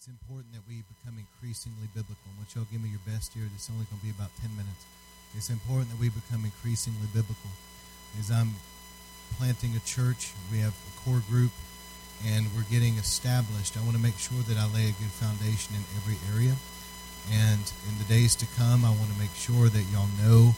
it's 0.00 0.08
important 0.08 0.48
that 0.56 0.64
we 0.64 0.80
become 0.96 1.20
increasingly 1.20 1.84
biblical. 1.92 2.24
I 2.24 2.40
want 2.40 2.48
y'all 2.56 2.64
give 2.72 2.80
me 2.80 2.88
your 2.88 3.04
best 3.04 3.36
here. 3.36 3.44
Is 3.52 3.68
only 3.68 3.84
going 3.92 4.00
to 4.00 4.08
be 4.08 4.16
about 4.16 4.32
10 4.40 4.48
minutes. 4.56 4.88
It's 5.36 5.52
important 5.52 5.92
that 5.92 6.00
we 6.00 6.08
become 6.08 6.48
increasingly 6.48 7.04
biblical. 7.12 7.52
As 8.16 8.32
I'm 8.32 8.56
planting 9.36 9.76
a 9.76 9.82
church, 9.84 10.32
we 10.48 10.64
have 10.64 10.72
a 10.72 10.92
core 11.04 11.20
group, 11.28 11.52
and 12.24 12.48
we're 12.56 12.64
getting 12.72 12.96
established. 12.96 13.76
I 13.76 13.84
want 13.84 13.92
to 13.92 14.00
make 14.00 14.16
sure 14.16 14.40
that 14.48 14.56
I 14.56 14.64
lay 14.72 14.88
a 14.88 14.96
good 14.96 15.12
foundation 15.20 15.76
in 15.76 15.84
every 16.00 16.16
area. 16.32 16.56
And 17.28 17.60
in 17.84 18.00
the 18.00 18.08
days 18.08 18.32
to 18.40 18.48
come, 18.56 18.88
I 18.88 18.96
want 18.96 19.12
to 19.12 19.20
make 19.20 19.36
sure 19.36 19.68
that 19.68 19.84
y'all 19.92 20.08
know 20.24 20.56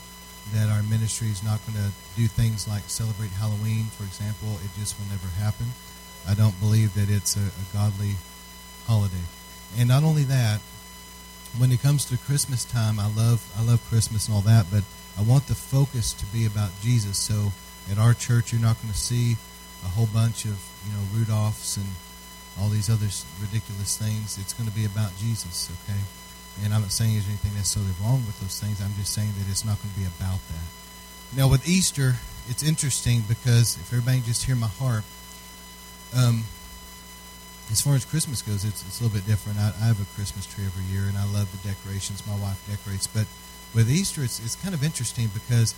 that 0.54 0.70
our 0.70 0.86
ministry 0.86 1.34
is 1.34 1.43
not 1.43 1.59
going 1.66 1.82
to 1.82 1.90
do 2.14 2.30
things 2.30 2.70
like 2.70 2.86
celebrate 2.86 3.34
Halloween, 3.43 3.90
for 3.90 4.06
example. 4.06 4.54
It 4.62 4.70
just 4.79 4.95
will 5.02 5.11
never 5.11 5.27
happen. 5.43 5.66
I 6.30 6.38
don't 6.38 6.54
believe 6.62 6.95
that 6.95 7.11
it's 7.11 7.34
a, 7.34 7.43
a 7.43 7.64
godly 7.74 8.14
holiday. 8.86 9.24
And 9.78 9.88
not 9.88 10.02
only 10.02 10.24
that, 10.24 10.60
when 11.58 11.72
it 11.72 11.82
comes 11.82 12.04
to 12.07 12.16
Christmas 12.16 12.64
time, 12.64 12.98
I 12.98 13.07
love 13.14 13.44
I 13.58 13.62
love 13.64 13.84
Christmas 13.88 14.26
and 14.26 14.34
all 14.34 14.43
that, 14.43 14.66
but 14.70 14.84
I 15.18 15.22
want 15.22 15.46
the 15.46 15.54
focus 15.54 16.12
to 16.14 16.26
be 16.26 16.46
about 16.46 16.70
Jesus. 16.80 17.18
So 17.18 17.52
at 17.90 17.98
our 17.98 18.14
church, 18.14 18.52
you're 18.52 18.62
not 18.62 18.80
going 18.80 18.93
to 18.93 18.98
see 18.98 19.36
a 19.84 19.88
whole 19.88 20.08
bunch 20.12 20.44
of 20.44 20.57
you 20.86 20.93
know 20.93 21.02
Rudolphs 21.12 21.76
and 21.76 21.86
all 22.60 22.68
these 22.68 22.90
other 22.90 23.08
ridiculous 23.40 23.96
things. 23.96 24.38
It's 24.38 24.52
going 24.52 24.68
to 24.68 24.74
be 24.74 24.85
about 24.85 25.16
Jesus, 25.16 25.71
okay? 25.71 26.00
And 26.64 26.74
I'm 26.74 26.82
not 26.82 26.93
saying 26.93 27.14
there's 27.14 27.29
anything 27.29 27.54
necessarily 27.54 27.93
wrong 28.02 28.24
with 28.26 28.38
those 28.40 28.60
things. 28.60 28.82
I'm 28.82 28.93
just 28.94 29.12
saying 29.14 29.32
that 29.38 29.49
it's 29.49 29.64
not 29.64 29.80
going 29.80 29.93
to 29.94 30.00
be 30.00 30.07
about 30.07 30.40
that. 30.49 30.66
Now, 31.35 31.49
with 31.49 31.66
Easter, 31.66 32.16
it's 32.48 32.62
interesting 32.62 33.22
because 33.27 33.77
if 33.77 33.91
everybody 33.92 34.20
just 34.20 34.44
hear 34.44 34.56
my 34.56 34.69
heart, 34.69 35.05
um, 36.14 36.44
as 37.70 37.80
far 37.80 37.94
as 37.94 38.05
Christmas 38.05 38.42
goes, 38.42 38.64
it's, 38.64 38.83
it's 38.86 39.00
a 39.00 39.05
little 39.05 39.16
bit 39.16 39.27
different. 39.27 39.58
I, 39.58 39.72
I, 39.80 39.86
have 39.86 40.00
a 40.00 40.14
Christmas 40.14 40.47
tree 40.47 40.64
every 40.64 40.84
year, 40.92 41.08
and 41.08 41.16
I 41.16 41.25
love 41.33 41.50
the 41.52 41.69
decorations. 41.69 42.27
My 42.27 42.36
wife 42.36 42.61
decorates. 42.68 43.06
But 43.06 43.27
with 43.74 43.91
Easter, 43.91 44.22
it's, 44.22 44.44
it's 44.44 44.56
kind 44.56 44.74
of 44.74 44.82
interesting 44.82 45.28
because 45.32 45.74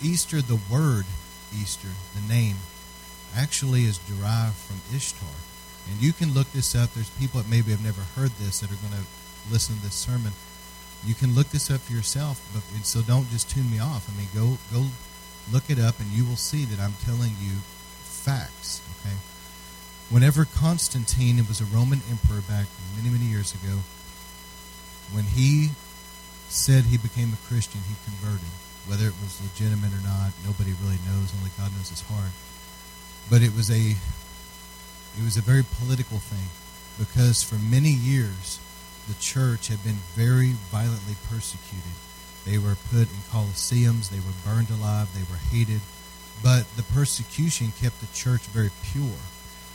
Easter, 0.00 0.40
the 0.40 0.60
word 0.70 1.04
Easter, 1.52 1.90
the 2.14 2.26
name, 2.32 2.56
actually 3.36 3.84
is 3.84 3.98
derived 3.98 4.56
from 4.56 4.80
Ishtar. 4.94 5.36
And 5.90 6.00
you 6.00 6.12
can 6.12 6.32
look 6.32 6.50
this 6.52 6.74
up. 6.74 6.92
There's 6.94 7.10
people 7.10 7.40
that 7.40 7.50
maybe 7.50 7.70
have 7.72 7.84
never 7.84 8.02
heard 8.14 8.30
this 8.38 8.60
that 8.60 8.70
are 8.70 8.80
going 8.80 8.94
to 8.94 9.06
listen 9.50 9.76
to 9.76 9.82
this 9.82 9.94
sermon, 9.94 10.32
you 11.04 11.14
can 11.14 11.34
look 11.34 11.48
this 11.48 11.70
up 11.70 11.80
for 11.80 11.92
yourself. 11.92 12.40
But 12.52 12.62
so 12.84 13.00
don't 13.02 13.28
just 13.30 13.50
tune 13.50 13.70
me 13.70 13.78
off. 13.78 14.08
I 14.08 14.18
mean, 14.18 14.28
go 14.34 14.58
go 14.72 14.86
look 15.52 15.70
it 15.70 15.78
up, 15.78 15.98
and 15.98 16.08
you 16.08 16.24
will 16.24 16.36
see 16.36 16.64
that 16.66 16.80
I'm 16.80 16.94
telling 17.04 17.32
you 17.40 17.56
facts. 18.02 18.82
Okay. 19.00 19.16
Whenever 20.10 20.44
Constantine, 20.44 21.38
was 21.46 21.60
a 21.60 21.64
Roman 21.64 22.02
emperor 22.10 22.42
back 22.42 22.66
many 22.96 23.10
many 23.10 23.26
years 23.26 23.54
ago, 23.54 23.78
when 25.12 25.24
he 25.24 25.70
said 26.48 26.84
he 26.84 26.98
became 26.98 27.32
a 27.32 27.46
Christian, 27.46 27.80
he 27.86 27.94
converted. 28.04 28.50
Whether 28.86 29.06
it 29.06 29.14
was 29.22 29.38
legitimate 29.38 29.94
or 29.94 30.02
not, 30.02 30.34
nobody 30.44 30.74
really 30.82 30.98
knows. 31.06 31.30
Only 31.38 31.54
God 31.56 31.70
knows 31.78 31.90
his 31.90 32.02
heart. 32.02 32.34
But 33.30 33.42
it 33.42 33.54
was 33.54 33.70
a 33.70 33.94
it 35.18 35.22
was 35.22 35.36
a 35.36 35.42
very 35.42 35.62
political 35.62 36.18
thing 36.18 36.50
because 36.98 37.42
for 37.42 37.56
many 37.56 37.90
years 37.90 38.58
the 39.06 39.14
church 39.20 39.68
had 39.68 39.82
been 39.84 40.02
very 40.18 40.58
violently 40.74 41.14
persecuted. 41.30 41.94
They 42.44 42.58
were 42.58 42.76
put 42.90 43.06
in 43.06 43.22
colosseums, 43.30 44.08
they 44.10 44.18
were 44.18 44.34
burned 44.44 44.70
alive, 44.70 45.12
they 45.14 45.26
were 45.30 45.38
hated. 45.50 45.80
But 46.42 46.66
the 46.76 46.82
persecution 46.82 47.72
kept 47.80 48.00
the 48.00 48.10
church 48.14 48.42
very 48.50 48.70
pure. 48.82 49.22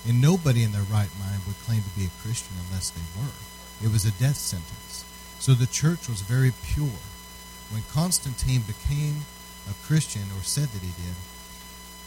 And 0.08 0.22
nobody 0.22 0.64
in 0.64 0.72
their 0.72 0.84
right 0.84 1.10
mind 1.20 1.42
would 1.48 1.60
claim 1.66 1.82
to 1.82 1.98
be 1.98 2.06
a 2.06 2.22
Christian 2.22 2.54
unless 2.68 2.92
they 2.92 3.02
were. 3.18 3.34
It 3.84 3.92
was 3.92 4.06
a 4.06 4.12
death 4.12 4.38
sentence. 4.38 5.04
So 5.40 5.54
the 5.54 5.68
church 5.68 6.08
was 6.08 6.22
very 6.22 6.54
pure. 6.64 7.02
When 7.72 7.82
Constantine 7.92 8.62
became 8.62 9.26
a 9.70 9.74
Christian, 9.86 10.24
or 10.38 10.44
said 10.44 10.70
that 10.70 10.82
he 10.82 10.94
did, 10.94 11.18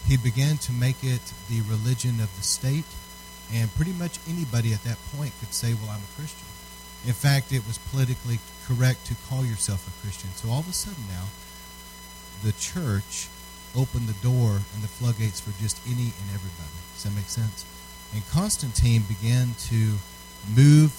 he 0.07 0.17
began 0.17 0.57
to 0.59 0.73
make 0.73 1.03
it 1.03 1.21
the 1.51 1.61
religion 1.63 2.21
of 2.21 2.35
the 2.37 2.43
state. 2.43 2.87
And 3.53 3.75
pretty 3.75 3.93
much 3.93 4.19
anybody 4.29 4.73
at 4.73 4.85
that 4.85 4.99
point 5.17 5.33
could 5.41 5.53
say, 5.53 5.75
Well, 5.75 5.91
I'm 5.91 6.01
a 6.01 6.15
Christian. 6.17 6.47
In 7.07 7.15
fact, 7.15 7.53
it 7.53 7.67
was 7.67 7.79
politically 7.91 8.39
correct 8.67 9.07
to 9.07 9.17
call 9.29 9.45
yourself 9.45 9.87
a 9.87 9.95
Christian. 10.03 10.31
So 10.35 10.51
all 10.51 10.61
of 10.61 10.69
a 10.69 10.73
sudden 10.73 11.03
now, 11.09 11.27
the 12.43 12.53
church 12.59 13.29
opened 13.77 14.07
the 14.07 14.23
door 14.23 14.51
and 14.75 14.83
the 14.83 14.89
floodgates 14.89 15.41
for 15.41 15.51
just 15.63 15.81
any 15.87 16.11
and 16.11 16.29
everybody. 16.35 16.79
Does 16.95 17.05
that 17.05 17.15
make 17.15 17.29
sense? 17.29 17.65
And 18.15 18.27
Constantine 18.31 19.03
began 19.03 19.55
to 19.69 19.97
move 20.55 20.93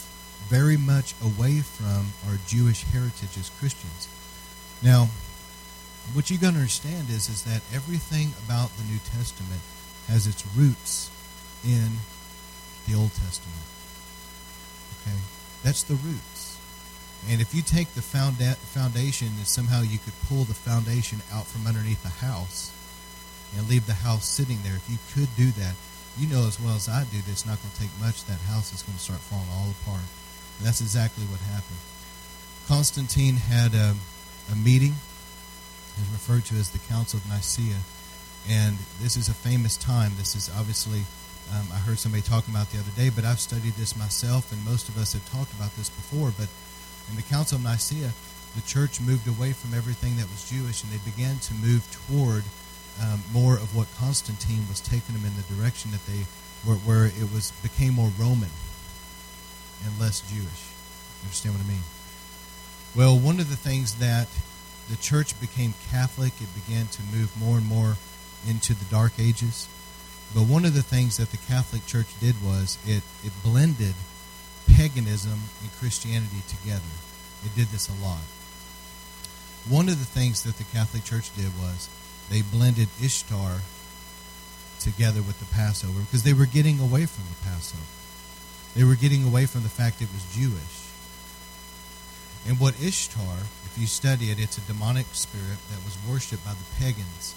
very 0.48 0.78
much 0.78 1.16
away 1.22 1.60
from 1.60 2.08
our 2.28 2.38
Jewish 2.48 2.84
heritage 2.84 3.38
as 3.38 3.50
Christians. 3.60 4.08
Now, 4.82 5.10
what 6.14 6.30
you 6.30 6.38
got 6.38 6.52
to 6.52 6.58
understand 6.58 7.10
is, 7.10 7.30
is 7.30 7.44
that 7.44 7.62
everything 7.74 8.30
about 8.46 8.70
the 8.78 8.84
New 8.84 9.00
Testament 9.00 9.62
has 10.08 10.28
its 10.28 10.46
roots 10.56 11.12
in 11.66 11.90
the 12.88 12.96
Old 12.96 13.12
Testament. 13.14 13.66
Okay? 15.02 15.18
That's 15.64 15.84
the 15.84 15.96
roots. 15.96 16.58
And 17.30 17.42
if 17.42 17.54
you 17.54 17.62
take 17.62 17.94
the 17.94 18.02
foundation 18.02 19.28
and 19.28 19.46
somehow 19.46 19.82
you 19.82 20.00
could 20.00 20.14
pull 20.28 20.46
the 20.46 20.54
foundation 20.54 21.20
out 21.34 21.46
from 21.46 21.68
underneath 21.68 22.02
the 22.02 22.26
house 22.26 22.72
and 23.58 23.68
leave 23.68 23.86
the 23.86 23.94
house 23.94 24.26
sitting 24.26 24.60
there, 24.64 24.76
if 24.76 24.90
you 24.90 24.98
could 25.14 25.28
do 25.36 25.52
that, 25.60 25.76
you 26.18 26.28
know 26.28 26.48
as 26.48 26.60
well 26.60 26.76
as 26.76 26.90
I 26.90 27.04
do 27.06 27.18
that 27.18 27.32
it's 27.32 27.46
not 27.46 27.62
going 27.62 27.72
to 27.72 27.80
take 27.80 27.94
much. 28.00 28.26
That 28.26 28.40
house 28.50 28.74
is 28.74 28.82
going 28.82 28.98
to 28.98 29.04
start 29.04 29.20
falling 29.20 29.50
all 29.52 29.72
apart. 29.84 30.04
And 30.58 30.68
that's 30.68 30.82
exactly 30.82 31.26
what 31.26 31.40
happened. 31.42 31.80
Constantine 32.68 33.36
had 33.36 33.74
a, 33.74 33.96
a 34.52 34.56
meeting, 34.56 34.94
is 35.98 36.10
referred 36.12 36.46
to 36.46 36.56
as 36.56 36.72
the 36.72 36.80
Council 36.92 37.20
of 37.20 37.26
Nicaea. 37.28 37.80
And 38.48 38.78
this 39.02 39.18
is 39.18 39.28
a 39.28 39.34
famous 39.34 39.76
time. 39.78 40.12
This 40.18 40.36
is 40.36 40.50
obviously 40.58 41.04
um, 41.54 41.66
I 41.74 41.80
heard 41.80 41.98
somebody 41.98 42.22
talking 42.22 42.54
about 42.54 42.70
the 42.70 42.80
other 42.80 42.92
day, 42.92 43.10
but 43.10 43.26
I've 43.26 43.40
studied 43.40 43.74
this 43.74 43.98
myself, 43.98 44.52
and 44.52 44.64
most 44.64 44.88
of 44.88 44.98
us 44.98 45.14
have 45.14 45.26
talked 45.32 45.54
about 45.54 45.76
this 45.76 45.90
before. 45.90 46.32
But 46.38 46.48
in 47.10 47.16
the 47.16 47.26
Council 47.26 47.58
of 47.58 47.64
Nicaea, 47.64 48.12
the 48.56 48.62
church 48.62 49.02
moved 49.02 49.28
away 49.28 49.54
from 49.54 49.74
everything 49.74 50.16
that 50.18 50.30
was 50.30 50.50
Jewish, 50.50 50.84
and 50.84 50.92
they 50.92 51.02
began 51.10 51.40
to 51.50 51.54
move 51.56 51.82
toward 52.06 52.44
um, 53.02 53.22
more 53.32 53.56
of 53.56 53.76
what 53.76 53.88
Constantine 53.98 54.68
was 54.68 54.80
taking 54.82 55.16
them 55.16 55.26
in 55.26 55.36
the 55.36 55.56
direction 55.56 55.92
that 55.92 56.06
they 56.06 56.26
were, 56.66 56.76
where 56.76 57.06
it 57.06 57.32
was 57.34 57.52
became 57.64 57.94
more 57.94 58.12
Roman 58.18 58.50
and 59.86 60.00
less 60.00 60.22
Jewish. 60.22 60.72
You 61.22 61.26
understand 61.26 61.56
what 61.56 61.64
I 61.64 61.70
mean? 61.70 61.84
Well, 62.96 63.18
one 63.18 63.40
of 63.40 63.50
the 63.50 63.56
things 63.56 63.96
that 63.96 64.28
the 64.90 64.98
church 64.98 65.40
became 65.40 65.74
Catholic, 65.92 66.34
it 66.42 66.50
began 66.66 66.88
to 66.88 67.02
move 67.16 67.32
more 67.40 67.58
and 67.58 67.66
more 67.66 67.96
into 68.48 68.74
the 68.74 68.86
Dark 68.86 69.14
Ages 69.20 69.68
but 70.34 70.44
one 70.44 70.64
of 70.64 70.76
the 70.76 70.84
things 70.84 71.18
that 71.18 71.32
the 71.32 71.42
Catholic 71.50 71.86
Church 71.88 72.08
did 72.20 72.36
was 72.44 72.78
it, 72.86 73.02
it 73.24 73.34
blended 73.44 73.96
paganism 74.68 75.40
and 75.62 75.72
Christianity 75.80 76.42
together. 76.48 76.94
It 77.44 77.56
did 77.56 77.68
this 77.70 77.90
a 77.90 78.04
lot. 78.04 78.22
One 79.68 79.90
of 79.90 79.98
the 79.98 80.06
things 80.06 80.44
that 80.44 80.58
the 80.58 80.66
Catholic 80.66 81.04
Church 81.04 81.36
did 81.36 81.50
was 81.58 81.90
they 82.30 82.42
blended 82.42 82.88
Ishtar 83.02 83.60
together 84.80 85.22
with 85.22 85.40
the 85.40 85.54
Passover 85.54 86.00
because 86.02 86.24
they 86.24 86.34
were 86.34 86.46
getting 86.46 86.80
away 86.80 87.06
from 87.06 87.26
the 87.30 87.50
Passover. 87.50 87.84
They 88.76 88.84
were 88.84 88.96
getting 88.96 89.26
away 89.26 89.46
from 89.46 89.64
the 89.64 89.70
fact 89.70 90.02
it 90.02 90.14
was 90.14 90.24
Jewish. 90.34 90.88
And 92.48 92.60
what 92.60 92.82
Ishtar, 92.82 93.38
if 93.66 93.76
you 93.78 93.88
study 93.88 94.32
it, 94.32 94.40
it's 94.40 94.58
a 94.58 94.62
demonic 94.62 95.08
spirit 95.12 95.60
that 95.70 95.84
was 95.84 95.98
worshipped 96.08 96.46
by 96.46 96.54
the 96.54 96.66
pagans 96.80 97.36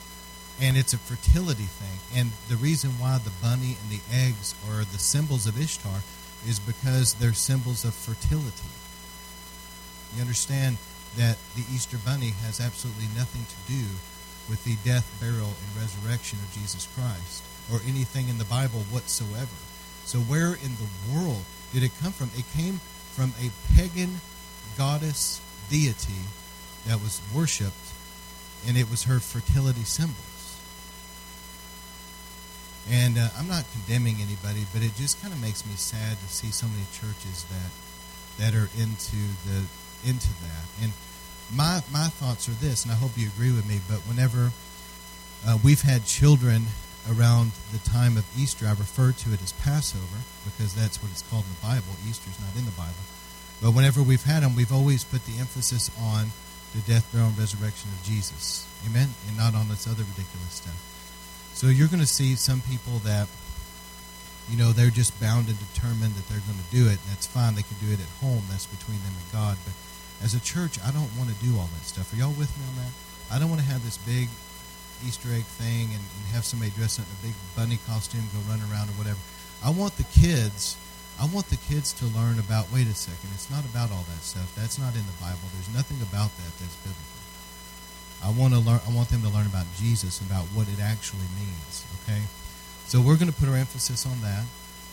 and 0.61 0.77
it's 0.77 0.93
a 0.93 0.99
fertility 0.99 1.65
thing. 1.65 2.21
And 2.21 2.31
the 2.49 2.57
reason 2.57 2.91
why 2.99 3.19
the 3.19 3.33
bunny 3.43 3.77
and 3.81 3.91
the 3.91 4.03
eggs 4.13 4.55
are 4.69 4.85
the 4.85 4.99
symbols 4.99 5.47
of 5.47 5.61
Ishtar 5.61 6.01
is 6.47 6.61
because 6.61 7.15
they're 7.15 7.33
symbols 7.33 7.85
of 7.85 7.95
fertility. 7.95 8.71
You 10.15 10.21
understand 10.21 10.77
that 11.17 11.39
the 11.57 11.65
Easter 11.73 11.99
bunny 12.05 12.33
has 12.45 12.61
absolutely 12.61 13.09
nothing 13.17 13.45
to 13.45 13.73
do 13.73 13.85
with 14.49 14.65
the 14.65 14.77
death, 14.85 15.07
burial, 15.21 15.51
and 15.51 15.83
resurrection 15.83 16.39
of 16.41 16.53
Jesus 16.53 16.89
Christ 16.95 17.43
or 17.71 17.81
anything 17.87 18.29
in 18.29 18.39
the 18.39 18.45
Bible 18.45 18.81
whatsoever. 18.91 19.59
So, 20.05 20.19
where 20.19 20.55
in 20.55 20.77
the 20.77 20.91
world 21.13 21.43
did 21.73 21.83
it 21.83 21.93
come 22.01 22.13
from? 22.13 22.31
It 22.37 22.45
came 22.57 22.81
from 23.15 23.33
a 23.41 23.51
pagan 23.75 24.21
goddess 24.77 25.41
deity 25.71 26.27
that 26.87 27.01
was 27.01 27.21
worshipped, 27.35 27.93
and 28.67 28.77
it 28.77 28.91
was 28.91 29.05
her 29.05 29.21
fertility 29.21 29.85
symbols. 29.85 30.59
And 32.91 33.17
uh, 33.17 33.29
I'm 33.39 33.47
not 33.47 33.65
condemning 33.73 34.17
anybody, 34.19 34.67
but 34.73 34.83
it 34.83 34.97
just 34.97 35.23
kind 35.23 35.33
of 35.33 35.41
makes 35.41 35.65
me 35.65 35.75
sad 35.77 36.19
to 36.19 36.29
see 36.29 36.51
so 36.51 36.67
many 36.67 36.85
churches 36.91 37.47
that 37.47 37.71
that 38.39 38.55
are 38.55 38.69
into 38.81 39.23
the 39.47 39.63
into 40.05 40.29
that. 40.43 40.67
And 40.83 40.93
my 41.55 41.83
my 41.93 42.09
thoughts 42.09 42.49
are 42.49 42.53
this, 42.53 42.85
and 42.85 42.93
I 42.93 42.97
hope 42.97 43.13
you 43.17 43.29
agree 43.29 43.53
with 43.53 43.69
me. 43.69 43.81
But 43.89 43.99
whenever 44.09 44.53
uh, 45.47 45.59
we've 45.65 45.83
had 45.83 46.05
children 46.07 46.67
around 47.11 47.53
the 47.73 47.79
time 47.79 48.17
of 48.17 48.25
Easter, 48.39 48.67
I 48.67 48.71
refer 48.71 49.13
to 49.13 49.33
it 49.33 49.43
as 49.43 49.53
Passover 49.53 50.23
because 50.45 50.75
that's 50.75 51.03
what 51.03 51.11
it's 51.11 51.23
called 51.23 51.45
in 51.45 51.55
the 51.59 51.67
Bible. 51.67 51.93
Easter's 52.09 52.39
not 52.39 52.55
in 52.57 52.65
the 52.65 52.77
Bible. 52.79 53.03
But 53.61 53.75
whenever 53.75 54.03
we've 54.03 54.23
had 54.23 54.43
them, 54.43 54.55
we've 54.55 54.73
always 54.73 55.05
put 55.05 55.25
the 55.25 55.39
emphasis 55.39 55.91
on 55.99 56.31
the 56.75 56.83
death, 56.83 57.07
burial, 57.13 57.29
and 57.31 57.39
resurrection 57.39 57.91
of 57.91 58.03
Jesus. 58.03 58.67
Amen? 58.89 59.09
And 59.29 59.37
not 59.37 59.55
on 59.55 59.69
this 59.69 59.87
other 59.87 60.03
ridiculous 60.03 60.63
stuff. 60.63 60.75
So 61.55 61.69
you're 61.69 61.89
going 61.89 62.03
to 62.03 62.11
see 62.11 62.35
some 62.35 62.63
people 62.63 62.99
that, 63.05 63.29
you 64.51 64.57
know, 64.57 64.73
they're 64.73 64.91
just 64.91 65.15
bound 65.21 65.47
and 65.47 65.59
determined 65.71 66.15
that 66.15 66.27
they're 66.27 66.43
going 66.43 66.59
to 66.59 66.71
do 66.75 66.87
it. 66.87 66.99
and 66.99 67.09
That's 67.15 67.27
fine. 67.27 67.55
They 67.55 67.63
can 67.63 67.79
do 67.79 67.93
it 67.93 68.01
at 68.01 68.11
home. 68.19 68.43
That's 68.51 68.67
between 68.67 68.99
them 69.05 69.15
and 69.15 69.29
God. 69.31 69.57
But 69.63 69.75
as 70.21 70.35
a 70.35 70.41
church, 70.41 70.79
I 70.85 70.91
don't 70.91 71.09
want 71.17 71.31
to 71.31 71.39
do 71.41 71.57
all 71.57 71.71
that 71.73 71.85
stuff. 71.87 72.13
Are 72.13 72.17
y'all 72.17 72.35
with 72.37 72.53
me 72.59 72.65
on 72.69 72.77
that? 72.85 72.93
I 73.33 73.39
don't 73.39 73.49
want 73.49 73.63
to 73.63 73.67
have 73.67 73.83
this 73.85 73.97
big 74.05 74.29
Easter 75.07 75.33
egg 75.33 75.43
thing 75.59 75.89
and, 75.91 76.03
and 76.03 76.23
have 76.37 76.45
somebody 76.45 76.71
dress 76.77 76.99
up 77.01 77.07
in 77.09 77.15
a 77.19 77.33
big 77.33 77.37
bunny 77.57 77.79
costume 77.87 78.23
go 78.31 78.39
run 78.51 78.61
around 78.71 78.91
or 78.91 78.97
whatever. 79.01 79.19
I 79.65 79.71
want 79.71 79.97
the 79.97 80.07
kids 80.15 80.77
I 81.21 81.27
want 81.27 81.47
the 81.49 81.61
kids 81.69 81.93
to 82.01 82.07
learn 82.17 82.39
about. 82.39 82.73
Wait 82.73 82.87
a 82.87 82.95
second, 82.95 83.31
it's 83.35 83.51
not 83.51 83.65
about 83.67 83.93
all 83.93 84.05
that 84.09 84.23
stuff. 84.23 84.55
That's 84.57 84.79
not 84.79 84.95
in 84.95 85.05
the 85.05 85.19
Bible. 85.21 85.45
There's 85.53 85.73
nothing 85.75 86.01
about 86.03 86.35
that 86.35 86.53
that's 86.57 86.77
biblical. 86.81 87.21
I 88.23 88.31
want 88.35 88.55
to 88.55 88.61
learn. 88.61 88.81
I 88.87 88.95
want 88.95 89.11
them 89.11 89.23
to 89.23 89.29
learn 89.29 89.47
about 89.47 89.67
Jesus, 89.77 90.21
about 90.23 90.47
what 90.55 90.69
it 90.69 90.81
actually 90.81 91.27
means. 91.37 91.85
Okay, 92.03 92.23
so 92.87 93.01
we're 93.01 93.19
going 93.19 93.31
to 93.31 93.37
put 93.37 93.49
our 93.49 93.57
emphasis 93.57 94.07
on 94.07 94.21
that. 94.23 94.45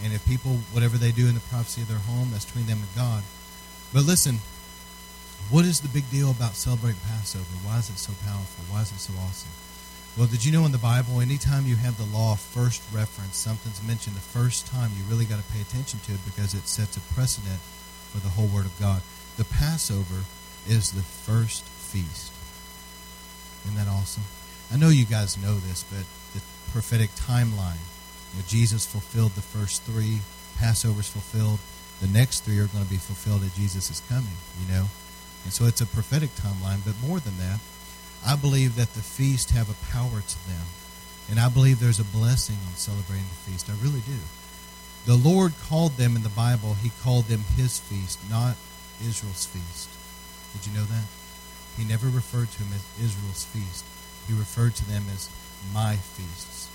And 0.04 0.14
if 0.14 0.26
people, 0.26 0.58
whatever 0.72 0.98
they 0.98 1.12
do 1.12 1.28
in 1.28 1.36
the 1.36 1.46
privacy 1.52 1.82
of 1.82 1.88
their 1.88 2.02
home, 2.10 2.30
that's 2.32 2.46
between 2.46 2.66
them 2.66 2.80
and 2.80 2.94
God. 2.96 3.24
But 3.94 4.06
listen, 4.06 4.40
what 5.50 5.66
is 5.66 5.82
the 5.82 5.88
big 5.90 6.10
deal 6.12 6.32
about 6.32 6.54
celebrating 6.54 7.00
Passover? 7.08 7.46
Why 7.66 7.80
is 7.80 7.90
it 7.90 7.98
so 7.98 8.14
powerful? 8.26 8.66
Why 8.70 8.82
is 8.82 8.92
it 8.92 9.00
so 9.00 9.14
awesome? 9.26 9.52
Well, 10.18 10.28
did 10.28 10.44
you 10.44 10.52
know 10.52 10.66
in 10.66 10.72
the 10.72 10.78
Bible, 10.78 11.22
anytime 11.22 11.66
you 11.66 11.76
have 11.78 11.98
the 11.98 12.06
law 12.16 12.36
first 12.36 12.84
reference, 12.94 13.38
something's 13.38 13.82
mentioned 13.88 14.16
the 14.16 14.22
first 14.22 14.68
time, 14.68 14.92
you 14.98 15.04
really 15.10 15.26
got 15.26 15.40
to 15.40 15.52
pay 15.54 15.62
attention 15.62 16.00
to 16.06 16.14
it 16.14 16.26
because 16.26 16.54
it 16.54 16.68
sets 16.68 16.98
a 16.98 17.14
precedent 17.14 17.60
for 18.12 18.20
the 18.20 18.30
whole 18.30 18.48
Word 18.48 18.66
of 18.66 18.78
God. 18.80 19.02
The 19.38 19.46
Passover 19.46 20.26
is 20.68 20.92
the 20.92 21.02
first 21.02 21.64
feast. 21.64 22.34
Isn't 23.66 23.78
that 23.78 23.88
awesome? 23.88 24.24
I 24.74 24.78
know 24.78 24.90
you 24.90 25.06
guys 25.06 25.38
know 25.42 25.56
this, 25.56 25.84
but 25.84 26.06
the 26.34 26.42
prophetic 26.72 27.10
timeline, 27.12 27.82
you 28.34 28.40
know, 28.40 28.46
Jesus 28.48 28.86
fulfilled 28.86 29.32
the 29.34 29.42
first 29.42 29.84
three, 29.84 30.20
Passover's 30.58 31.10
fulfilled, 31.10 31.60
the 32.02 32.08
next 32.08 32.42
three 32.42 32.60
are 32.60 32.68
going 32.68 32.84
to 32.84 32.90
be 32.90 32.98
fulfilled 32.98 33.44
as 33.44 33.56
Jesus 33.56 33.90
is 33.90 34.02
coming, 34.10 34.38
you 34.62 34.74
know? 34.74 34.86
And 35.44 35.54
so 35.54 35.66
it's 35.66 35.82
a 35.82 35.86
prophetic 35.86 36.30
timeline, 36.32 36.84
but 36.86 37.00
more 37.08 37.20
than 37.20 37.38
that, 37.38 37.60
I 38.26 38.36
believe 38.36 38.76
that 38.76 38.94
the 38.94 39.02
feast 39.02 39.52
have 39.52 39.70
a 39.70 39.92
power 39.92 40.22
to 40.22 40.48
them. 40.48 40.66
And 41.30 41.40
I 41.40 41.48
believe 41.48 41.80
there's 41.80 42.00
a 42.00 42.04
blessing 42.04 42.58
on 42.68 42.74
celebrating 42.74 43.26
the 43.26 43.52
feast. 43.52 43.70
I 43.70 43.74
really 43.84 44.02
do. 44.02 44.18
The 45.06 45.16
Lord 45.16 45.54
called 45.62 45.94
them 45.94 46.16
in 46.16 46.24
the 46.24 46.30
Bible, 46.30 46.74
He 46.74 46.92
called 47.02 47.26
them 47.26 47.42
His 47.56 47.80
feast, 47.80 48.20
not 48.30 48.58
Israel's 49.00 49.46
feast. 49.46 49.90
Did 50.54 50.68
you 50.68 50.78
know 50.78 50.86
that? 50.86 51.06
He 51.78 51.86
never 51.86 52.08
referred 52.10 52.52
to 52.52 52.60
them 52.60 52.74
as 52.74 52.86
Israel's 53.02 53.46
feast. 53.46 53.86
He 54.28 54.34
referred 54.34 54.76
to 54.76 54.90
them 54.90 55.04
as 55.14 55.30
my 55.74 55.96
feasts. 55.96 56.70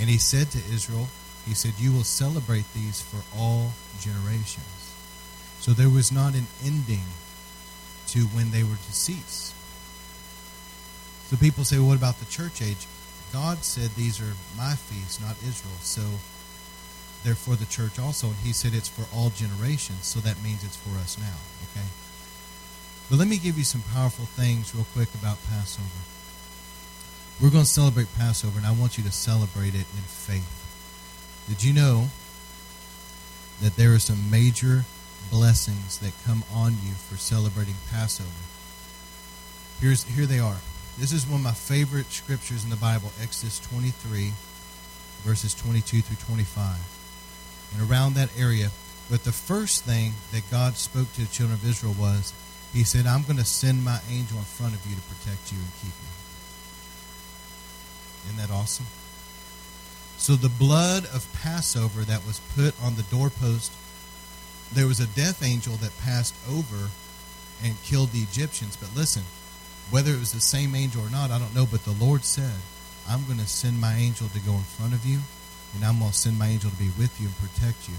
And 0.00 0.08
He 0.08 0.18
said 0.18 0.50
to 0.52 0.58
Israel, 0.72 1.08
He 1.46 1.54
said, 1.54 1.74
You 1.78 1.92
will 1.92 2.04
celebrate 2.04 2.72
these 2.72 3.02
for 3.02 3.22
all 3.38 3.72
generations. 4.00 4.87
So 5.60 5.72
there 5.72 5.90
was 5.90 6.12
not 6.12 6.34
an 6.34 6.46
ending 6.64 7.04
to 8.08 8.20
when 8.28 8.50
they 8.50 8.62
were 8.62 8.76
to 8.76 8.92
cease. 8.92 9.54
So 11.28 11.36
people 11.36 11.64
say, 11.64 11.78
well, 11.78 11.88
what 11.88 11.98
about 11.98 12.18
the 12.20 12.26
church 12.26 12.62
age? 12.62 12.86
God 13.32 13.58
said 13.58 13.90
these 13.90 14.20
are 14.20 14.32
my 14.56 14.74
feasts, 14.74 15.20
not 15.20 15.36
Israel. 15.46 15.76
So 15.80 16.02
therefore 17.22 17.56
the 17.56 17.66
church 17.66 17.98
also. 17.98 18.28
And 18.28 18.36
he 18.36 18.52
said 18.52 18.72
it's 18.72 18.88
for 18.88 19.04
all 19.14 19.30
generations. 19.30 20.06
So 20.06 20.20
that 20.20 20.42
means 20.42 20.64
it's 20.64 20.76
for 20.76 20.96
us 20.98 21.18
now. 21.18 21.36
Okay? 21.70 21.86
But 23.10 23.18
let 23.18 23.28
me 23.28 23.36
give 23.38 23.58
you 23.58 23.64
some 23.64 23.82
powerful 23.92 24.24
things 24.24 24.74
real 24.74 24.86
quick 24.94 25.12
about 25.14 25.38
Passover. 25.50 26.00
We're 27.40 27.50
going 27.50 27.64
to 27.64 27.70
celebrate 27.70 28.08
Passover, 28.16 28.58
and 28.58 28.66
I 28.66 28.72
want 28.72 28.98
you 28.98 29.04
to 29.04 29.12
celebrate 29.12 29.74
it 29.74 29.86
in 29.94 30.04
faith. 30.04 30.66
Did 31.48 31.62
you 31.62 31.72
know 31.72 32.08
that 33.62 33.76
there 33.76 33.94
are 33.94 33.98
some 33.98 34.30
major 34.30 34.84
blessings 35.30 35.98
that 35.98 36.12
come 36.24 36.44
on 36.52 36.72
you 36.84 36.92
for 36.92 37.16
celebrating 37.16 37.74
Passover? 37.90 38.28
Here's 39.80 40.04
here 40.04 40.26
they 40.26 40.38
are. 40.38 40.56
This 40.98 41.12
is 41.12 41.26
one 41.26 41.40
of 41.40 41.44
my 41.44 41.52
favorite 41.52 42.10
scriptures 42.10 42.64
in 42.64 42.70
the 42.70 42.76
Bible, 42.76 43.12
Exodus 43.22 43.60
23, 43.60 44.32
verses 45.22 45.54
22 45.54 46.00
through 46.00 46.16
25. 46.26 46.76
And 47.74 47.90
around 47.90 48.14
that 48.14 48.36
area, 48.36 48.70
but 49.08 49.24
the 49.24 49.32
first 49.32 49.84
thing 49.84 50.14
that 50.32 50.50
God 50.50 50.74
spoke 50.74 51.12
to 51.14 51.20
the 51.20 51.28
children 51.28 51.58
of 51.58 51.68
Israel 51.68 51.94
was, 51.98 52.32
He 52.72 52.84
said, 52.84 53.06
I'm 53.06 53.22
going 53.22 53.38
to 53.38 53.44
send 53.44 53.84
my 53.84 54.00
angel 54.10 54.38
in 54.38 54.44
front 54.44 54.74
of 54.74 54.84
you 54.86 54.96
to 54.96 55.02
protect 55.02 55.52
you 55.52 55.58
and 55.58 55.72
keep 55.80 55.94
you. 55.94 56.12
Isn't 58.26 58.38
that 58.38 58.52
awesome? 58.52 58.86
So 60.18 60.34
the 60.34 60.48
blood 60.48 61.06
of 61.06 61.32
Passover 61.32 62.02
that 62.02 62.26
was 62.26 62.40
put 62.54 62.74
on 62.82 62.96
the 62.96 63.04
doorpost, 63.04 63.72
there 64.72 64.86
was 64.86 65.00
a 65.00 65.06
death 65.06 65.42
angel 65.42 65.74
that 65.76 65.96
passed 65.98 66.34
over 66.48 66.90
and 67.64 67.82
killed 67.82 68.10
the 68.10 68.20
Egyptians. 68.20 68.76
But 68.76 68.94
listen, 68.94 69.22
whether 69.90 70.12
it 70.12 70.18
was 70.18 70.32
the 70.32 70.40
same 70.40 70.74
angel 70.74 71.02
or 71.02 71.10
not, 71.10 71.30
I 71.30 71.38
don't 71.38 71.54
know, 71.54 71.66
but 71.66 71.84
the 71.84 71.92
Lord 71.92 72.24
said, 72.24 72.54
I'm 73.08 73.24
going 73.24 73.38
to 73.38 73.46
send 73.46 73.80
my 73.80 73.94
angel 73.94 74.28
to 74.28 74.40
go 74.40 74.52
in 74.52 74.62
front 74.62 74.92
of 74.92 75.06
you, 75.06 75.20
and 75.74 75.84
I'm 75.84 75.98
going 75.98 76.10
to 76.10 76.16
send 76.16 76.38
my 76.38 76.48
angel 76.48 76.70
to 76.70 76.76
be 76.76 76.90
with 76.98 77.18
you 77.20 77.28
and 77.28 77.36
protect 77.38 77.88
you. 77.88 77.94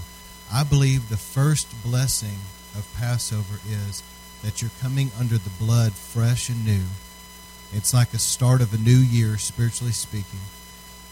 I 0.52 0.64
believe 0.64 1.08
the 1.08 1.16
first 1.16 1.68
blessing 1.82 2.38
of 2.76 2.88
Passover 2.96 3.58
is 3.68 4.02
that 4.42 4.62
you're 4.62 4.70
coming 4.80 5.10
under 5.18 5.38
the 5.38 5.50
blood 5.50 5.92
fresh 5.92 6.48
and 6.48 6.64
new. 6.64 6.84
It's 7.72 7.92
like 7.92 8.14
a 8.14 8.18
start 8.18 8.60
of 8.60 8.72
a 8.72 8.78
new 8.78 8.96
year, 8.96 9.36
spiritually 9.38 9.92
speaking. 9.92 10.40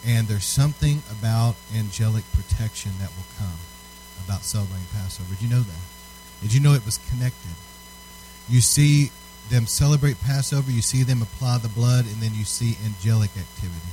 And 0.06 0.26
there's 0.28 0.44
something 0.44 1.02
about 1.10 1.56
angelic 1.76 2.24
protection 2.32 2.92
that 3.00 3.10
will 3.10 3.26
come 3.36 3.58
about 4.24 4.42
celebrating 4.42 4.86
Passover. 4.92 5.34
Did 5.34 5.42
you 5.42 5.48
know 5.48 5.60
that? 5.60 5.82
Did 6.42 6.54
you 6.54 6.60
know 6.60 6.72
it 6.74 6.84
was 6.84 6.98
connected? 7.10 7.54
You 8.48 8.60
see 8.60 9.10
them 9.50 9.66
celebrate 9.66 10.20
Passover, 10.20 10.70
you 10.70 10.82
see 10.82 11.02
them 11.02 11.22
apply 11.22 11.58
the 11.58 11.68
blood, 11.68 12.06
and 12.06 12.16
then 12.16 12.34
you 12.34 12.44
see 12.44 12.76
angelic 12.84 13.30
activity. 13.30 13.92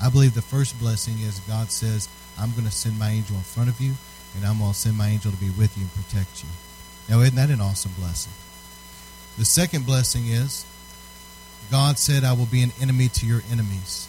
I 0.00 0.10
believe 0.10 0.34
the 0.34 0.42
first 0.42 0.78
blessing 0.78 1.18
is 1.20 1.40
God 1.40 1.70
says, 1.70 2.08
I'm 2.38 2.52
going 2.52 2.64
to 2.64 2.70
send 2.70 2.98
my 2.98 3.10
angel 3.10 3.36
in 3.36 3.42
front 3.42 3.68
of 3.68 3.80
you, 3.80 3.94
and 4.36 4.46
I'm 4.46 4.58
going 4.58 4.72
to 4.72 4.78
send 4.78 4.96
my 4.96 5.08
angel 5.08 5.30
to 5.30 5.36
be 5.36 5.50
with 5.50 5.76
you 5.76 5.84
and 5.84 5.94
protect 5.94 6.42
you. 6.42 6.48
Now, 7.08 7.20
isn't 7.20 7.36
that 7.36 7.50
an 7.50 7.60
awesome 7.60 7.92
blessing? 7.98 8.32
The 9.38 9.44
second 9.44 9.86
blessing 9.86 10.26
is 10.26 10.66
God 11.70 11.98
said, 11.98 12.24
I 12.24 12.32
will 12.32 12.46
be 12.46 12.62
an 12.62 12.72
enemy 12.80 13.08
to 13.08 13.26
your 13.26 13.42
enemies. 13.52 14.08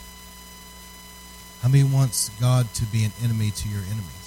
How 1.61 1.67
many 1.67 1.83
wants 1.83 2.29
God 2.39 2.73
to 2.75 2.85
be 2.85 3.03
an 3.03 3.11
enemy 3.23 3.51
to 3.51 3.67
your 3.67 3.81
enemies? 3.81 4.18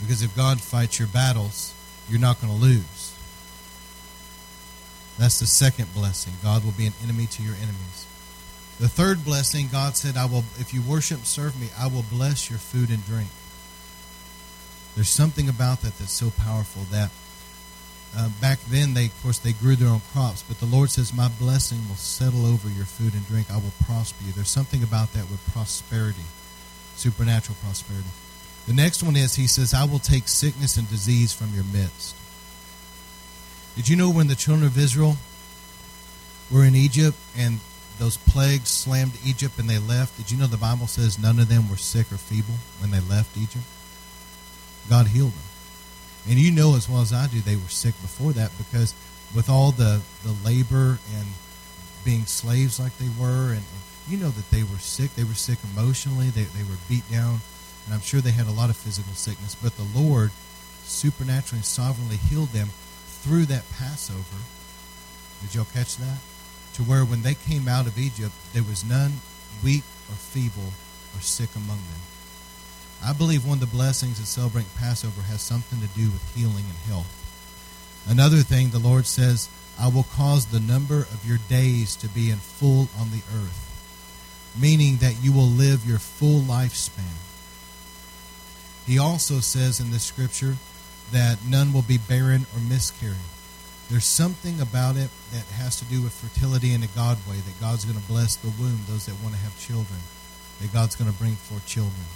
Because 0.00 0.22
if 0.22 0.34
God 0.36 0.60
fights 0.60 0.98
your 0.98 1.08
battles, 1.08 1.74
you're 2.08 2.20
not 2.20 2.40
going 2.40 2.52
to 2.52 2.58
lose. 2.58 3.14
That's 5.18 5.40
the 5.40 5.46
second 5.46 5.92
blessing. 5.94 6.34
God 6.42 6.64
will 6.64 6.72
be 6.72 6.86
an 6.86 6.92
enemy 7.02 7.26
to 7.26 7.42
your 7.42 7.54
enemies. 7.54 8.06
The 8.78 8.88
third 8.88 9.24
blessing, 9.24 9.68
God 9.72 9.96
said, 9.96 10.18
I 10.18 10.26
will 10.26 10.44
if 10.58 10.74
you 10.74 10.82
worship 10.82 11.20
serve 11.24 11.58
me, 11.58 11.68
I 11.78 11.86
will 11.86 12.04
bless 12.10 12.50
your 12.50 12.58
food 12.58 12.90
and 12.90 13.04
drink. 13.06 13.30
There's 14.94 15.08
something 15.08 15.48
about 15.48 15.80
that 15.80 15.96
that's 15.98 16.12
so 16.12 16.30
powerful 16.30 16.82
that 16.90 17.10
uh, 18.16 18.28
back 18.40 18.58
then 18.68 18.94
they 18.94 19.06
of 19.06 19.22
course 19.22 19.38
they 19.38 19.52
grew 19.52 19.76
their 19.76 19.88
own 19.88 20.00
crops, 20.12 20.42
but 20.42 20.60
the 20.60 20.66
Lord 20.66 20.90
says, 20.90 21.14
My 21.14 21.28
blessing 21.28 21.88
will 21.88 21.96
settle 21.96 22.44
over 22.44 22.68
your 22.68 22.84
food 22.84 23.14
and 23.14 23.26
drink. 23.26 23.50
I 23.50 23.56
will 23.56 23.72
prosper 23.86 24.24
you. 24.26 24.32
There's 24.32 24.50
something 24.50 24.82
about 24.82 25.12
that 25.14 25.30
with 25.30 25.40
prosperity, 25.52 26.24
supernatural 26.96 27.56
prosperity. 27.62 28.08
The 28.66 28.74
next 28.74 29.02
one 29.02 29.16
is 29.16 29.34
He 29.34 29.46
says, 29.46 29.74
I 29.74 29.84
will 29.84 29.98
take 29.98 30.28
sickness 30.28 30.76
and 30.76 30.88
disease 30.88 31.32
from 31.32 31.54
your 31.54 31.64
midst. 31.64 32.16
Did 33.76 33.88
you 33.88 33.96
know 33.96 34.10
when 34.10 34.26
the 34.26 34.34
children 34.34 34.66
of 34.66 34.78
Israel 34.78 35.16
were 36.50 36.64
in 36.64 36.74
Egypt 36.74 37.16
and 37.36 37.60
those 37.98 38.16
plagues 38.16 38.68
slammed 38.68 39.12
Egypt 39.24 39.58
and 39.58 39.68
they 39.68 39.78
left? 39.78 40.16
Did 40.16 40.30
you 40.30 40.38
know 40.38 40.46
the 40.46 40.56
Bible 40.56 40.86
says 40.86 41.18
none 41.18 41.38
of 41.38 41.48
them 41.48 41.68
were 41.68 41.76
sick 41.76 42.10
or 42.10 42.16
feeble 42.16 42.54
when 42.80 42.90
they 42.90 43.00
left 43.00 43.36
Egypt? 43.36 43.64
God 44.88 45.08
healed 45.08 45.32
them. 45.32 45.42
And 46.28 46.38
you 46.38 46.50
know 46.50 46.74
as 46.74 46.88
well 46.88 47.02
as 47.02 47.12
I 47.12 47.26
do 47.28 47.40
they 47.40 47.56
were 47.56 47.68
sick 47.68 47.94
before 48.02 48.32
that 48.32 48.50
because 48.58 48.94
with 49.34 49.48
all 49.48 49.70
the, 49.70 50.00
the 50.24 50.32
labor 50.44 50.98
and 51.16 51.26
being 52.04 52.24
slaves 52.24 52.78
like 52.78 52.96
they 52.98 53.10
were, 53.20 53.50
and, 53.50 53.58
and 53.58 53.82
you 54.08 54.16
know 54.16 54.30
that 54.30 54.50
they 54.50 54.62
were 54.62 54.78
sick. 54.78 55.14
They 55.14 55.24
were 55.24 55.34
sick 55.34 55.58
emotionally, 55.74 56.30
they, 56.30 56.44
they 56.44 56.62
were 56.62 56.78
beat 56.88 57.08
down, 57.10 57.40
and 57.86 57.94
I'm 57.94 58.00
sure 58.02 58.20
they 58.20 58.32
had 58.32 58.48
a 58.48 58.52
lot 58.52 58.68
of 58.68 58.76
physical 58.76 59.14
sickness. 59.14 59.54
But 59.54 59.76
the 59.76 59.98
Lord 59.98 60.30
supernaturally 60.82 61.58
and 61.58 61.64
sovereignly 61.64 62.16
healed 62.16 62.50
them 62.50 62.68
through 63.06 63.46
that 63.46 63.68
Passover. 63.70 64.42
Did 65.40 65.54
y'all 65.54 65.66
catch 65.72 65.96
that? 65.96 66.18
To 66.74 66.82
where 66.82 67.04
when 67.04 67.22
they 67.22 67.34
came 67.34 67.68
out 67.68 67.86
of 67.86 67.98
Egypt, 67.98 68.34
there 68.52 68.62
was 68.62 68.84
none 68.84 69.12
weak 69.64 69.84
or 70.10 70.14
feeble 70.14 70.72
or 71.14 71.20
sick 71.20 71.54
among 71.54 71.78
them. 71.78 72.02
I 73.04 73.12
believe 73.12 73.46
one 73.46 73.62
of 73.62 73.70
the 73.70 73.76
blessings 73.76 74.18
of 74.18 74.26
celebrating 74.26 74.70
Passover 74.76 75.22
has 75.22 75.40
something 75.40 75.80
to 75.80 75.86
do 75.88 76.10
with 76.10 76.34
healing 76.34 76.64
and 76.64 76.78
health. 76.88 77.12
Another 78.08 78.38
thing, 78.38 78.70
the 78.70 78.78
Lord 78.78 79.06
says, 79.06 79.48
I 79.78 79.88
will 79.88 80.06
cause 80.14 80.46
the 80.46 80.60
number 80.60 81.00
of 81.00 81.24
your 81.26 81.38
days 81.48 81.96
to 81.96 82.08
be 82.08 82.30
in 82.30 82.38
full 82.38 82.88
on 82.98 83.10
the 83.10 83.22
earth, 83.34 84.54
meaning 84.58 84.96
that 84.98 85.22
you 85.22 85.32
will 85.32 85.48
live 85.48 85.86
your 85.86 85.98
full 85.98 86.40
lifespan. 86.40 87.16
He 88.86 88.98
also 88.98 89.40
says 89.40 89.80
in 89.80 89.90
the 89.90 89.98
scripture 89.98 90.54
that 91.12 91.38
none 91.46 91.72
will 91.72 91.82
be 91.82 91.98
barren 91.98 92.46
or 92.54 92.60
miscarry. 92.60 93.14
There's 93.90 94.04
something 94.04 94.60
about 94.60 94.96
it 94.96 95.10
that 95.32 95.44
has 95.54 95.78
to 95.78 95.84
do 95.84 96.02
with 96.02 96.12
fertility 96.12 96.74
in 96.74 96.82
a 96.82 96.88
God 96.88 97.18
way, 97.28 97.36
that 97.36 97.60
God's 97.60 97.84
going 97.84 97.98
to 97.98 98.08
bless 98.08 98.36
the 98.36 98.50
womb, 98.60 98.80
those 98.88 99.06
that 99.06 99.14
want 99.22 99.34
to 99.34 99.40
have 99.40 99.58
children, 99.60 100.00
that 100.60 100.72
God's 100.72 100.96
going 100.96 101.10
to 101.10 101.18
bring 101.18 101.34
forth 101.34 101.64
children. 101.66 102.06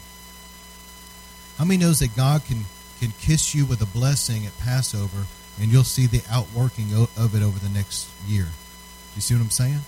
How 1.58 1.64
many 1.64 1.78
knows 1.78 2.00
that 2.00 2.16
God 2.16 2.44
can, 2.44 2.64
can 2.98 3.12
kiss 3.20 3.54
you 3.54 3.66
with 3.66 3.82
a 3.82 3.86
blessing 3.86 4.46
at 4.46 4.58
Passover 4.58 5.26
and 5.60 5.70
you'll 5.70 5.84
see 5.84 6.06
the 6.06 6.22
outworking 6.30 6.94
of 6.94 7.34
it 7.34 7.42
over 7.42 7.58
the 7.58 7.68
next 7.68 8.08
year? 8.26 8.44
Do 8.44 9.16
you 9.16 9.22
see 9.22 9.34
what 9.34 9.42
I'm 9.42 9.50
saying? 9.50 9.80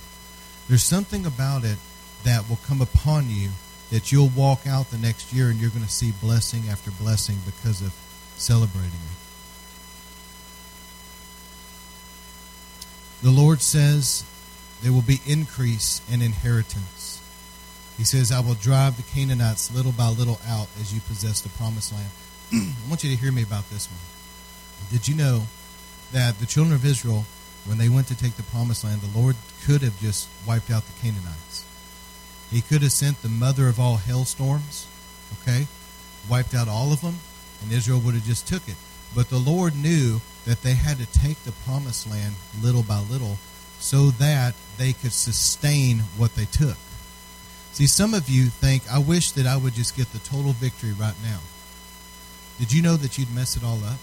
There's 0.69 0.85
something 0.85 1.27
about 1.27 1.65
it 1.65 1.79
that 2.25 2.49
will 2.49 2.59
come 2.67 2.81
upon 2.81 3.29
you 3.29 3.51
that 3.93 4.11
you'll 4.11 4.31
walk 4.31 4.67
out 4.67 4.91
the 4.91 4.97
next 4.97 5.35
year 5.35 5.51
and 5.51 5.61
you're 5.61 5.69
going 5.69 5.85
to 5.85 5.91
see 5.91 6.13
blessing 6.23 6.63
after 6.71 6.91
blessing 6.91 7.37
because 7.45 7.83
of 7.83 7.93
celebrating 8.37 8.89
it. 8.89 9.19
The 13.21 13.31
Lord 13.31 13.61
says 13.61 14.25
there 14.83 14.95
will 14.95 15.03
be 15.03 15.21
increase 15.27 16.01
in 16.11 16.23
inheritance. 16.23 17.21
He 17.99 18.05
says, 18.05 18.33
I 18.33 18.41
will 18.41 18.55
drive 18.55 18.97
the 18.97 19.03
Canaanites 19.03 19.73
little 19.75 19.93
by 19.93 20.09
little 20.09 20.41
out 20.49 20.69
as 20.81 20.95
you 20.95 21.03
possess 21.03 21.43
the 21.43 21.51
promised 21.51 21.93
land. 21.93 22.09
I 22.53 22.89
want 22.89 23.05
you 23.05 23.15
to 23.15 23.21
hear 23.21 23.31
me 23.31 23.43
about 23.43 23.69
this 23.69 23.89
one. 23.89 24.01
Did 24.91 25.07
you 25.07 25.15
know 25.15 25.43
that 26.13 26.39
the 26.39 26.47
children 26.47 26.75
of 26.75 26.87
Israel, 26.87 27.27
when 27.67 27.77
they 27.77 27.91
went 27.91 28.09
to 28.09 28.17
take 28.17 28.37
the 28.37 28.43
promised 28.45 28.85
land, 28.85 29.03
the 29.03 29.19
Lord 29.19 29.37
could 29.67 29.83
have 29.83 30.01
just 30.01 30.29
wiped 30.47 30.71
out 30.71 30.83
the 30.87 31.01
Canaanites? 31.03 31.67
He 32.53 32.61
could 32.61 32.83
have 32.83 32.93
sent 32.93 33.23
the 33.23 33.31
mother 33.31 33.67
of 33.67 33.81
all 33.81 33.97
hailstorms, 33.97 34.87
okay, 35.41 35.67
wiped 36.29 36.55
out 36.55 36.69
all 36.69 36.93
of 36.93 37.01
them, 37.01 37.17
and 37.63 37.73
Israel 37.73 37.99
would 38.01 38.15
have 38.15 38.25
just 38.25 38.47
took 38.47 38.69
it. 38.69 38.77
But 39.15 39.31
the 39.31 39.39
Lord 39.39 39.75
knew 39.75 40.21
that 40.45 40.61
they 40.61 40.75
had 40.75 40.99
to 40.99 41.07
take 41.07 41.39
the 41.45 41.53
promised 41.65 42.11
land 42.11 42.35
little 42.63 42.83
by 42.83 43.01
little 43.01 43.39
so 43.79 44.11
that 44.11 44.55
they 44.77 44.93
could 44.93 45.13
sustain 45.13 46.01
what 46.19 46.35
they 46.35 46.45
took. 46.45 46.77
See, 47.73 47.87
some 47.87 48.13
of 48.13 48.29
you 48.29 48.47
think, 48.47 48.83
I 48.93 48.99
wish 48.99 49.31
that 49.33 49.47
I 49.47 49.57
would 49.57 49.73
just 49.73 49.97
get 49.97 50.13
the 50.13 50.19
total 50.19 50.53
victory 50.53 50.93
right 50.93 51.17
now. 51.25 51.41
Did 52.59 52.71
you 52.71 52.83
know 52.83 52.97
that 52.97 53.17
you'd 53.17 53.35
mess 53.35 53.57
it 53.57 53.65
all 53.65 53.83
up? 53.83 53.99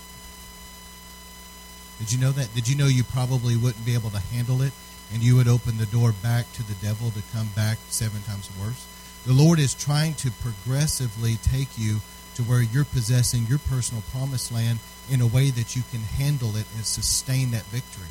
Did 1.99 2.11
you 2.11 2.17
know 2.17 2.31
that? 2.31 2.53
Did 2.55 2.67
you 2.67 2.75
know 2.75 2.87
you 2.87 3.03
probably 3.03 3.55
wouldn't 3.55 3.85
be 3.85 3.93
able 3.93 4.09
to 4.09 4.19
handle 4.19 4.63
it 4.63 4.73
and 5.13 5.23
you 5.23 5.35
would 5.35 5.47
open 5.47 5.77
the 5.77 5.85
door 5.87 6.11
back 6.11 6.51
to 6.53 6.63
the 6.63 6.75
devil 6.75 7.11
to 7.11 7.21
come 7.33 7.49
back 7.55 7.77
seven 7.89 8.21
times 8.23 8.49
worse. 8.59 8.85
The 9.25 9.33
Lord 9.33 9.59
is 9.59 9.73
trying 9.73 10.13
to 10.15 10.31
progressively 10.31 11.35
take 11.37 11.77
you 11.77 11.99
to 12.35 12.43
where 12.43 12.61
you're 12.61 12.85
possessing 12.85 13.45
your 13.47 13.59
personal 13.59 14.03
promised 14.11 14.51
land 14.51 14.79
in 15.09 15.21
a 15.21 15.27
way 15.27 15.49
that 15.49 15.75
you 15.75 15.81
can 15.91 15.99
handle 16.01 16.55
it 16.55 16.65
and 16.75 16.85
sustain 16.85 17.51
that 17.51 17.63
victory. 17.65 18.07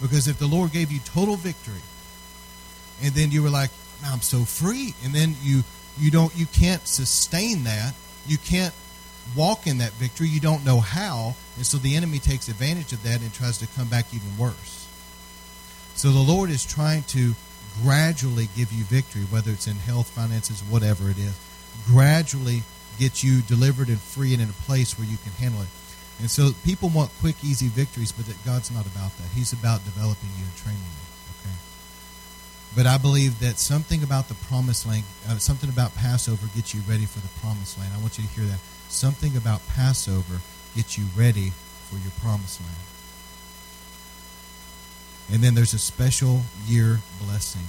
Because 0.00 0.26
if 0.26 0.38
the 0.38 0.46
Lord 0.46 0.72
gave 0.72 0.90
you 0.90 0.98
total 1.00 1.36
victory, 1.36 1.82
and 3.02 3.14
then 3.14 3.30
you 3.30 3.42
were 3.42 3.50
like, 3.50 3.70
I'm 4.04 4.22
so 4.22 4.44
free, 4.44 4.94
and 5.04 5.12
then 5.12 5.34
you 5.42 5.62
you 5.98 6.10
don't 6.10 6.34
you 6.34 6.46
can't 6.46 6.86
sustain 6.86 7.64
that, 7.64 7.94
you 8.26 8.38
can't 8.38 8.74
walk 9.36 9.66
in 9.66 9.78
that 9.78 9.92
victory, 9.92 10.28
you 10.28 10.40
don't 10.40 10.64
know 10.64 10.80
how, 10.80 11.34
and 11.56 11.66
so 11.66 11.76
the 11.76 11.94
enemy 11.94 12.18
takes 12.18 12.48
advantage 12.48 12.92
of 12.92 13.02
that 13.02 13.20
and 13.20 13.32
tries 13.32 13.58
to 13.58 13.66
come 13.76 13.88
back 13.88 14.06
even 14.14 14.36
worse. 14.38 14.79
So 15.94 16.10
the 16.10 16.18
Lord 16.18 16.50
is 16.50 16.64
trying 16.64 17.02
to 17.14 17.34
gradually 17.82 18.48
give 18.56 18.72
you 18.72 18.84
victory, 18.84 19.22
whether 19.22 19.50
it's 19.50 19.66
in 19.66 19.76
health, 19.76 20.08
finances, 20.10 20.60
whatever 20.62 21.10
it 21.10 21.18
is. 21.18 21.38
Gradually 21.86 22.62
get 22.98 23.22
you 23.22 23.40
delivered 23.42 23.88
and 23.88 24.00
free 24.00 24.32
and 24.32 24.42
in 24.42 24.48
a 24.48 24.64
place 24.64 24.98
where 24.98 25.06
you 25.06 25.16
can 25.18 25.32
handle 25.32 25.62
it. 25.62 25.68
And 26.20 26.30
so 26.30 26.50
people 26.64 26.90
want 26.90 27.10
quick, 27.20 27.36
easy 27.42 27.68
victories, 27.68 28.12
but 28.12 28.26
that 28.26 28.36
God's 28.44 28.70
not 28.70 28.84
about 28.86 29.16
that. 29.16 29.28
He's 29.34 29.52
about 29.52 29.84
developing 29.84 30.28
you 30.36 30.44
and 30.44 30.56
training 30.56 30.84
you. 30.84 31.06
Okay. 31.40 31.56
But 32.76 32.86
I 32.86 32.98
believe 32.98 33.40
that 33.40 33.58
something 33.58 34.02
about 34.02 34.28
the 34.28 34.34
promised 34.34 34.86
land, 34.86 35.04
uh, 35.28 35.38
something 35.38 35.70
about 35.70 35.94
Passover 35.96 36.46
gets 36.54 36.74
you 36.74 36.82
ready 36.86 37.06
for 37.06 37.20
the 37.20 37.32
promised 37.40 37.78
land. 37.78 37.92
I 37.96 38.00
want 38.00 38.18
you 38.18 38.24
to 38.24 38.30
hear 38.30 38.44
that. 38.44 38.60
Something 38.88 39.36
about 39.36 39.66
Passover 39.68 40.40
gets 40.76 40.98
you 40.98 41.06
ready 41.16 41.52
for 41.88 41.96
your 41.96 42.12
promised 42.20 42.60
land. 42.60 42.99
And 45.32 45.42
then 45.42 45.54
there's 45.54 45.74
a 45.74 45.78
special 45.78 46.42
year 46.66 47.00
blessing. 47.24 47.66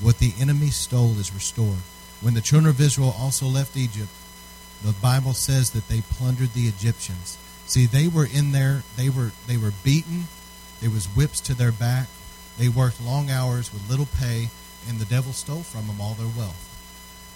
What 0.00 0.18
the 0.18 0.34
enemy 0.38 0.68
stole 0.68 1.18
is 1.18 1.34
restored. 1.34 1.82
When 2.20 2.34
the 2.34 2.40
children 2.40 2.70
of 2.70 2.80
Israel 2.80 3.14
also 3.18 3.46
left 3.46 3.76
Egypt, 3.76 4.10
the 4.82 4.92
Bible 4.92 5.32
says 5.32 5.70
that 5.70 5.88
they 5.88 6.00
plundered 6.00 6.52
the 6.52 6.66
Egyptians. 6.66 7.38
See, 7.66 7.86
they 7.86 8.08
were 8.08 8.26
in 8.26 8.52
there, 8.52 8.82
they 8.96 9.08
were 9.08 9.32
they 9.46 9.56
were 9.56 9.72
beaten, 9.84 10.24
there 10.80 10.90
was 10.90 11.06
whips 11.06 11.40
to 11.42 11.54
their 11.54 11.72
back, 11.72 12.08
they 12.58 12.68
worked 12.68 13.00
long 13.00 13.30
hours 13.30 13.72
with 13.72 13.88
little 13.88 14.08
pay, 14.18 14.48
and 14.88 14.98
the 14.98 15.04
devil 15.04 15.32
stole 15.32 15.62
from 15.62 15.86
them 15.86 16.00
all 16.00 16.14
their 16.14 16.26
wealth. 16.36 16.66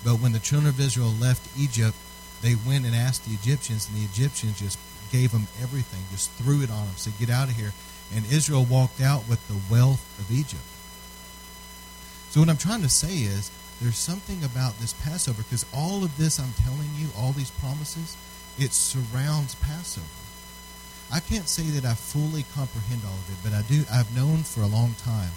But 0.04 0.20
when 0.20 0.32
the 0.32 0.38
children 0.38 0.68
of 0.68 0.80
Israel 0.80 1.12
left 1.20 1.48
Egypt, 1.58 1.96
they 2.42 2.54
went 2.54 2.84
and 2.84 2.94
asked 2.94 3.24
the 3.24 3.34
Egyptians, 3.34 3.88
and 3.88 3.96
the 3.96 4.04
Egyptians 4.04 4.60
just 4.60 4.78
gave 5.10 5.32
them 5.32 5.46
everything, 5.62 6.00
just 6.10 6.30
threw 6.32 6.62
it 6.62 6.70
on 6.70 6.86
them, 6.86 6.94
said, 6.96 7.12
Get 7.18 7.30
out 7.30 7.48
of 7.48 7.56
here 7.56 7.72
and 8.12 8.24
Israel 8.30 8.64
walked 8.64 9.00
out 9.00 9.28
with 9.28 9.46
the 9.48 9.58
wealth 9.72 10.02
of 10.20 10.30
Egypt. 10.30 10.62
So, 12.30 12.40
what 12.40 12.48
I'm 12.48 12.56
trying 12.56 12.82
to 12.82 12.88
say 12.88 13.14
is 13.14 13.50
there's 13.80 13.98
something 13.98 14.42
about 14.44 14.78
this 14.78 14.92
Passover 14.92 15.42
because 15.42 15.64
all 15.74 16.04
of 16.04 16.16
this 16.16 16.38
I'm 16.38 16.52
telling 16.64 16.90
you, 16.96 17.08
all 17.16 17.32
these 17.32 17.50
promises, 17.50 18.16
it 18.58 18.72
surrounds 18.72 19.54
Passover. 19.56 20.06
I 21.12 21.20
can't 21.20 21.48
say 21.48 21.64
that 21.78 21.84
I 21.84 21.94
fully 21.94 22.44
comprehend 22.54 23.02
all 23.04 23.14
of 23.14 23.30
it, 23.30 23.38
but 23.42 23.52
I 23.52 23.62
do. 23.62 23.84
I've 23.92 24.14
known 24.16 24.42
for 24.42 24.62
a 24.62 24.66
long 24.66 24.94
time 25.04 25.30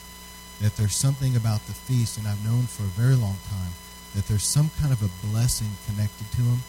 that 0.62 0.76
there's 0.76 0.96
something 0.96 1.36
about 1.36 1.66
the 1.68 1.74
feast, 1.74 2.18
and 2.18 2.28
I've 2.28 2.44
known 2.44 2.64
for 2.64 2.84
a 2.84 2.98
very 2.98 3.16
long 3.16 3.38
time 3.50 3.74
that 4.16 4.26
there's 4.26 4.46
some 4.46 4.72
kind 4.82 4.92
of 4.92 5.04
a 5.04 5.28
blessing 5.28 5.70
connected 5.86 6.32
to 6.32 6.42
them. 6.42 6.62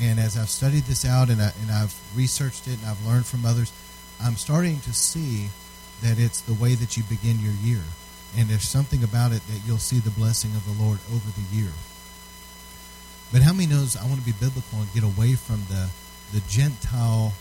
And 0.00 0.20
as 0.20 0.38
I've 0.38 0.48
studied 0.48 0.84
this 0.84 1.04
out 1.04 1.28
and, 1.28 1.42
I, 1.42 1.52
and 1.62 1.70
I've 1.70 1.94
researched 2.14 2.68
it 2.68 2.78
and 2.78 2.86
I've 2.86 3.04
learned 3.04 3.26
from 3.26 3.44
others, 3.44 3.72
I'm 4.22 4.36
starting 4.36 4.80
to 4.80 4.92
see 4.94 5.48
that 6.02 6.18
it's 6.18 6.40
the 6.42 6.54
way 6.54 6.74
that 6.74 6.96
you 6.96 7.02
begin 7.04 7.40
your 7.40 7.54
year. 7.62 7.82
And 8.36 8.48
there's 8.48 8.68
something 8.68 9.02
about 9.02 9.32
it 9.32 9.42
that 9.48 9.60
you'll 9.66 9.78
see 9.78 9.98
the 9.98 10.10
blessing 10.10 10.52
of 10.54 10.64
the 10.64 10.82
Lord 10.82 10.98
over 11.10 11.30
the 11.30 11.56
year. 11.56 11.72
But 13.32 13.42
how 13.42 13.52
many 13.52 13.66
knows 13.66 13.96
I 13.96 14.06
want 14.06 14.20
to 14.20 14.26
be 14.26 14.32
biblical 14.32 14.80
and 14.80 14.92
get 14.94 15.02
away 15.02 15.34
from 15.34 15.60
the, 15.68 15.90
the 16.32 16.40
Gentile 16.48 17.32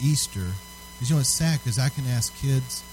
Easter? 0.00 0.52
Because 0.94 1.10
you 1.10 1.16
know 1.16 1.20
it's 1.20 1.32
sad 1.32 1.60
because 1.60 1.78
I 1.78 1.88
can 1.88 2.06
ask 2.06 2.30
kids, 2.38 2.84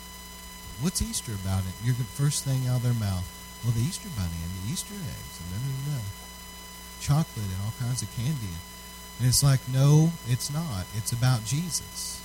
what's 0.81 1.01
Easter 1.01 1.33
about 1.33 1.61
it? 1.61 1.73
You're 1.83 1.99
the 1.99 2.07
first 2.17 2.45
thing 2.45 2.67
out 2.67 2.77
of 2.77 2.83
their 2.83 2.97
mouth. 2.97 3.27
Well, 3.63 3.73
the 3.75 3.83
Easter 3.83 4.07
bunny 4.15 4.39
and 4.39 4.51
the 4.63 4.71
Easter 4.71 4.95
eggs 4.95 5.35
and 5.43 5.49
then 5.51 5.93
da, 5.93 5.99
chocolate 7.01 7.45
and 7.45 7.61
all 7.65 7.75
kinds 7.77 8.01
of 8.01 8.09
candy. 8.15 8.49
And 8.49 8.78
it's 9.27 9.43
like, 9.43 9.59
no, 9.71 10.11
it's 10.27 10.51
not. 10.53 10.85
It's 10.95 11.11
about 11.11 11.43
Jesus. 11.45 12.23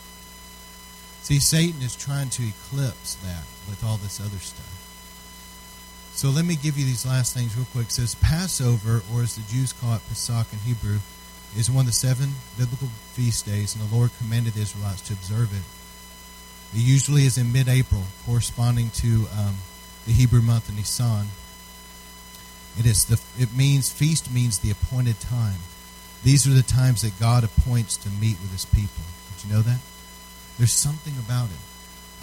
See, 1.22 1.40
Satan 1.40 1.82
is 1.82 1.96
trying 1.96 2.28
to 2.30 2.42
eclipse 2.42 3.14
that 3.16 3.44
with 3.68 3.82
all 3.84 3.96
this 3.96 4.20
other 4.20 4.38
stuff. 4.38 4.80
So 6.12 6.30
let 6.30 6.44
me 6.44 6.54
give 6.54 6.78
you 6.78 6.84
these 6.84 7.06
last 7.06 7.34
things 7.34 7.56
real 7.56 7.66
quick. 7.72 7.86
It 7.86 7.92
says 7.92 8.14
Passover, 8.14 9.02
or 9.12 9.22
as 9.22 9.34
the 9.34 9.42
Jews 9.52 9.72
call 9.72 9.96
it, 9.96 10.02
Pesach 10.08 10.52
in 10.52 10.60
Hebrew, 10.60 10.98
is 11.56 11.70
one 11.70 11.82
of 11.82 11.86
the 11.86 11.92
seven 11.92 12.30
biblical 12.58 12.88
feast 13.14 13.46
days, 13.46 13.74
and 13.74 13.88
the 13.88 13.94
Lord 13.94 14.10
commanded 14.18 14.54
the 14.54 14.62
Israelites 14.62 15.00
to 15.08 15.14
observe 15.14 15.52
it. 15.52 16.78
It 16.78 16.82
usually 16.82 17.24
is 17.26 17.38
in 17.38 17.52
mid-April, 17.52 18.02
corresponding 18.26 18.90
to 18.90 19.26
um, 19.38 19.56
the 20.06 20.12
Hebrew 20.12 20.42
month 20.42 20.68
of 20.68 20.76
Nisan. 20.76 21.26
It 22.78 22.86
is 22.86 23.04
the. 23.04 23.20
It 23.40 23.54
means 23.56 23.92
feast 23.92 24.32
means 24.32 24.58
the 24.58 24.70
appointed 24.70 25.20
time. 25.20 25.60
These 26.25 26.47
are 26.47 26.57
the 26.57 26.62
times 26.62 27.02
that 27.02 27.21
God 27.21 27.45
appoints 27.45 27.99
to 27.99 28.09
meet 28.09 28.40
with 28.40 28.50
His 28.50 28.64
people. 28.64 29.04
Did 29.37 29.45
you 29.45 29.52
know 29.54 29.61
that? 29.61 29.78
There's 30.57 30.73
something 30.73 31.12
about 31.19 31.50
it. 31.50 31.61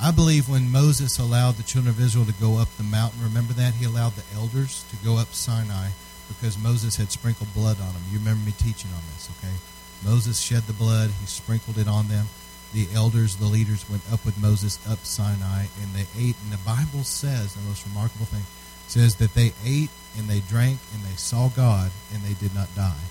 I 0.01 0.10
believe 0.10 0.50
when 0.50 0.72
Moses 0.72 1.20
allowed 1.20 1.55
the 1.55 1.63
children 1.63 1.93
of 1.93 2.01
Israel 2.01 2.25
to 2.25 2.34
go 2.41 2.58
up 2.58 2.70
the 2.77 2.84
mountain, 2.84 3.22
remember 3.22 3.53
that? 3.53 3.75
He 3.75 3.86
allowed 3.86 4.13
the 4.13 4.25
elders 4.34 4.84
to 4.89 4.96
go 5.05 5.17
up 5.17 5.27
Sinai 5.34 5.89
because 6.27 6.58
Moses 6.58 6.96
had 6.96 7.12
sprinkled 7.12 7.53
blood 7.53 7.79
on 7.79 7.93
them. 7.93 8.01
You 8.10 8.17
remember 8.17 8.43
me 8.43 8.53
teaching 8.53 8.89
on 8.89 9.03
this, 9.13 9.29
okay? 9.38 9.53
Moses 10.03 10.39
shed 10.39 10.63
the 10.63 10.74
blood, 10.74 11.12
he 11.20 11.27
sprinkled 11.27 11.77
it 11.77 11.88
on 11.88 12.08
them. 12.08 12.25
The 12.74 12.88
elders, 12.96 13.36
the 13.36 13.46
leaders 13.46 13.88
went 13.88 14.01
up 14.12 14.25
with 14.25 14.41
Moses 14.41 14.79
up 14.89 15.05
Sinai 15.05 15.65
and 15.79 15.93
they 15.93 16.08
ate. 16.17 16.36
And 16.41 16.51
the 16.51 16.65
Bible 16.65 17.03
says, 17.03 17.53
the 17.53 17.62
most 17.70 17.86
remarkable 17.86 18.25
thing, 18.25 18.43
says 18.88 19.17
that 19.17 19.36
they 19.36 19.53
ate 19.63 19.91
and 20.17 20.27
they 20.27 20.39
drank 20.39 20.79
and 20.96 21.03
they 21.03 21.17
saw 21.17 21.50
God 21.50 21.91
and 22.12 22.24
they 22.24 22.34
did 22.34 22.55
not 22.55 22.74
die. 22.75 23.05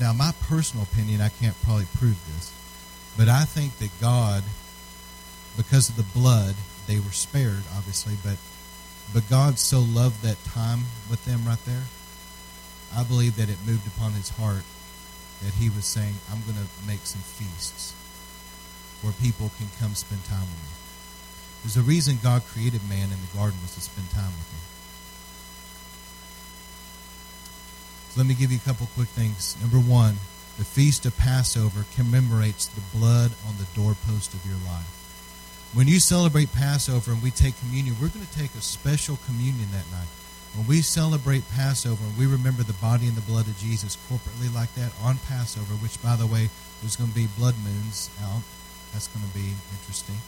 Now, 0.00 0.12
my 0.12 0.32
personal 0.46 0.84
opinion, 0.84 1.20
I 1.20 1.28
can't 1.28 1.60
probably 1.62 1.86
prove 1.96 2.18
this, 2.34 2.52
but 3.16 3.28
I 3.28 3.44
think 3.44 3.78
that 3.78 3.90
God, 4.00 4.44
because 5.56 5.88
of 5.88 5.96
the 5.96 6.06
blood, 6.18 6.54
they 6.86 6.98
were 6.98 7.12
spared, 7.12 7.64
obviously, 7.76 8.14
but 8.22 8.36
but 9.12 9.28
God 9.30 9.58
so 9.58 9.80
loved 9.80 10.22
that 10.22 10.42
time 10.44 10.80
with 11.08 11.24
them 11.24 11.44
right 11.46 11.62
there. 11.64 11.84
I 12.94 13.04
believe 13.04 13.36
that 13.36 13.48
it 13.48 13.56
moved 13.66 13.86
upon 13.86 14.12
his 14.12 14.28
heart 14.28 14.64
that 15.42 15.54
he 15.54 15.70
was 15.70 15.86
saying, 15.86 16.14
I'm 16.30 16.42
going 16.42 16.60
to 16.60 16.68
make 16.86 17.00
some 17.04 17.22
feasts 17.22 17.94
where 19.02 19.12
people 19.14 19.50
can 19.56 19.68
come 19.78 19.94
spend 19.94 20.24
time 20.24 20.44
with 20.44 20.60
me. 20.60 20.74
There's 21.62 21.76
a 21.76 21.82
reason 21.82 22.18
God 22.22 22.44
created 22.46 22.82
man 22.88 23.08
in 23.08 23.20
the 23.20 23.32
garden 23.34 23.58
was 23.62 23.74
to 23.76 23.80
spend 23.80 24.10
time 24.10 24.34
with 24.34 24.50
him. 24.52 24.64
So 28.07 28.07
let 28.18 28.26
me 28.26 28.34
give 28.34 28.50
you 28.50 28.58
a 28.58 28.66
couple 28.66 28.88
quick 28.96 29.06
things. 29.14 29.56
Number 29.62 29.78
one, 29.78 30.16
the 30.58 30.64
feast 30.64 31.06
of 31.06 31.16
Passover 31.16 31.86
commemorates 31.94 32.66
the 32.66 32.82
blood 32.98 33.30
on 33.46 33.54
the 33.58 33.68
doorpost 33.78 34.34
of 34.34 34.44
your 34.44 34.58
life. 34.66 35.70
When 35.72 35.86
you 35.86 36.00
celebrate 36.00 36.52
Passover 36.52 37.12
and 37.12 37.22
we 37.22 37.30
take 37.30 37.56
communion, 37.60 37.94
we're 38.02 38.10
going 38.10 38.26
to 38.26 38.38
take 38.38 38.52
a 38.56 38.60
special 38.60 39.20
communion 39.24 39.70
that 39.70 39.86
night. 39.94 40.10
When 40.56 40.66
we 40.66 40.82
celebrate 40.82 41.48
Passover 41.54 42.02
and 42.02 42.18
we 42.18 42.26
remember 42.26 42.64
the 42.64 42.72
body 42.82 43.06
and 43.06 43.14
the 43.14 43.22
blood 43.22 43.46
of 43.46 43.56
Jesus 43.56 43.96
corporately 44.10 44.52
like 44.52 44.74
that 44.74 44.90
on 45.00 45.18
Passover, 45.30 45.74
which, 45.78 46.02
by 46.02 46.16
the 46.16 46.26
way, 46.26 46.50
there's 46.82 46.96
going 46.96 47.10
to 47.10 47.14
be 47.14 47.28
blood 47.38 47.54
moons 47.62 48.10
out. 48.24 48.42
That's 48.92 49.06
going 49.06 49.28
to 49.28 49.34
be 49.34 49.54
interesting. 49.78 50.18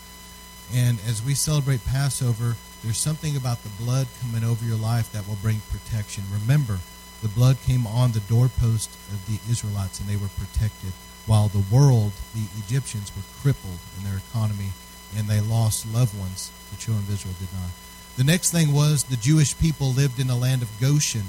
And 0.73 1.00
as 1.09 1.25
we 1.26 1.35
celebrate 1.35 1.85
Passover, 1.87 2.54
there's 2.85 2.99
something 2.99 3.35
about 3.35 3.64
the 3.64 3.75
blood 3.82 4.06
coming 4.23 4.44
over 4.44 4.64
your 4.64 4.78
life 4.78 5.11
that 5.11 5.26
will 5.26 5.42
bring 5.42 5.59
protection. 5.73 6.23
Remember, 6.30 6.78
the 7.23 7.29
blood 7.29 7.57
came 7.67 7.87
on 7.87 8.12
the 8.12 8.21
doorpost 8.21 8.91
of 9.12 9.27
the 9.27 9.39
Israelites 9.50 10.00
and 10.00 10.09
they 10.09 10.17
were 10.17 10.33
protected, 10.39 10.93
while 11.27 11.49
the 11.49 11.65
world, 11.75 12.12
the 12.35 12.47
Egyptians, 12.65 13.12
were 13.15 13.23
crippled 13.43 13.79
in 13.99 14.05
their 14.05 14.19
economy 14.19 14.71
and 15.17 15.27
they 15.27 15.41
lost 15.41 15.93
loved 15.93 16.19
ones. 16.19 16.50
The 16.71 16.77
children 16.79 17.05
of 17.05 17.12
Israel 17.12 17.35
did 17.39 17.53
not. 17.53 17.71
The 18.17 18.25
next 18.25 18.50
thing 18.50 18.73
was 18.73 19.05
the 19.05 19.17
Jewish 19.17 19.59
people 19.59 19.93
lived 19.93 20.19
in 20.19 20.27
the 20.27 20.37
land 20.37 20.62
of 20.62 20.81
Goshen, 20.81 21.25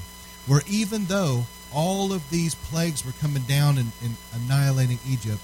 where 0.48 0.62
even 0.68 1.06
though 1.06 1.46
all 1.74 2.14
of 2.14 2.30
these 2.30 2.56
plagues 2.56 3.06
were 3.06 3.14
coming 3.14 3.44
down 3.44 3.78
and, 3.78 3.92
and 4.04 4.16
annihilating 4.34 5.00
Egypt, 5.08 5.42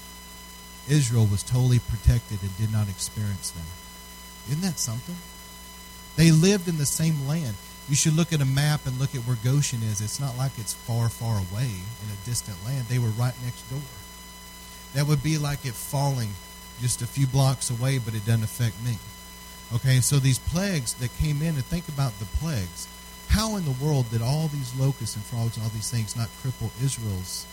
Israel 0.88 1.26
was 1.26 1.42
totally 1.42 1.78
protected 1.78 2.42
and 2.42 2.56
did 2.56 2.72
not 2.72 2.88
experience 2.88 3.50
them. 3.50 3.64
Isn't 4.48 4.62
that 4.62 4.78
something? 4.78 5.16
They 6.16 6.32
lived 6.32 6.68
in 6.68 6.78
the 6.78 6.86
same 6.86 7.28
land. 7.28 7.54
You 7.88 7.96
should 7.96 8.16
look 8.16 8.32
at 8.34 8.42
a 8.42 8.44
map 8.44 8.84
and 8.86 8.98
look 8.98 9.14
at 9.14 9.22
where 9.22 9.38
Goshen 9.42 9.82
is. 9.82 10.00
It's 10.02 10.20
not 10.20 10.36
like 10.36 10.52
it's 10.58 10.74
far, 10.74 11.08
far 11.08 11.36
away 11.36 11.64
in 11.64 12.08
a 12.12 12.24
distant 12.26 12.56
land. 12.66 12.86
They 12.86 12.98
were 12.98 13.08
right 13.08 13.34
next 13.42 13.62
door. 13.70 13.80
That 14.94 15.06
would 15.06 15.22
be 15.22 15.38
like 15.38 15.64
it 15.64 15.72
falling 15.72 16.28
just 16.80 17.02
a 17.02 17.06
few 17.06 17.26
blocks 17.26 17.70
away, 17.70 17.98
but 17.98 18.14
it 18.14 18.26
doesn't 18.26 18.44
affect 18.44 18.76
me. 18.84 18.96
Okay, 19.74 20.00
so 20.00 20.18
these 20.18 20.38
plagues 20.38 20.94
that 20.94 21.16
came 21.18 21.42
in, 21.42 21.54
and 21.54 21.64
think 21.64 21.88
about 21.88 22.18
the 22.18 22.24
plagues. 22.40 22.88
How 23.28 23.56
in 23.56 23.64
the 23.64 23.84
world 23.84 24.10
did 24.10 24.22
all 24.22 24.48
these 24.48 24.74
locusts 24.78 25.16
and 25.16 25.24
frogs 25.24 25.56
and 25.56 25.64
all 25.64 25.70
these 25.70 25.90
things 25.90 26.16
not 26.16 26.28
cripple 26.42 26.70
Israel's 26.82 27.46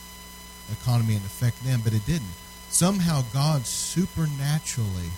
economy 0.71 1.15
and 1.15 1.25
affect 1.25 1.63
them? 1.63 1.81
But 1.83 1.93
it 1.93 2.05
didn't. 2.05 2.31
Somehow 2.69 3.23
God 3.33 3.65
supernaturally 3.65 5.11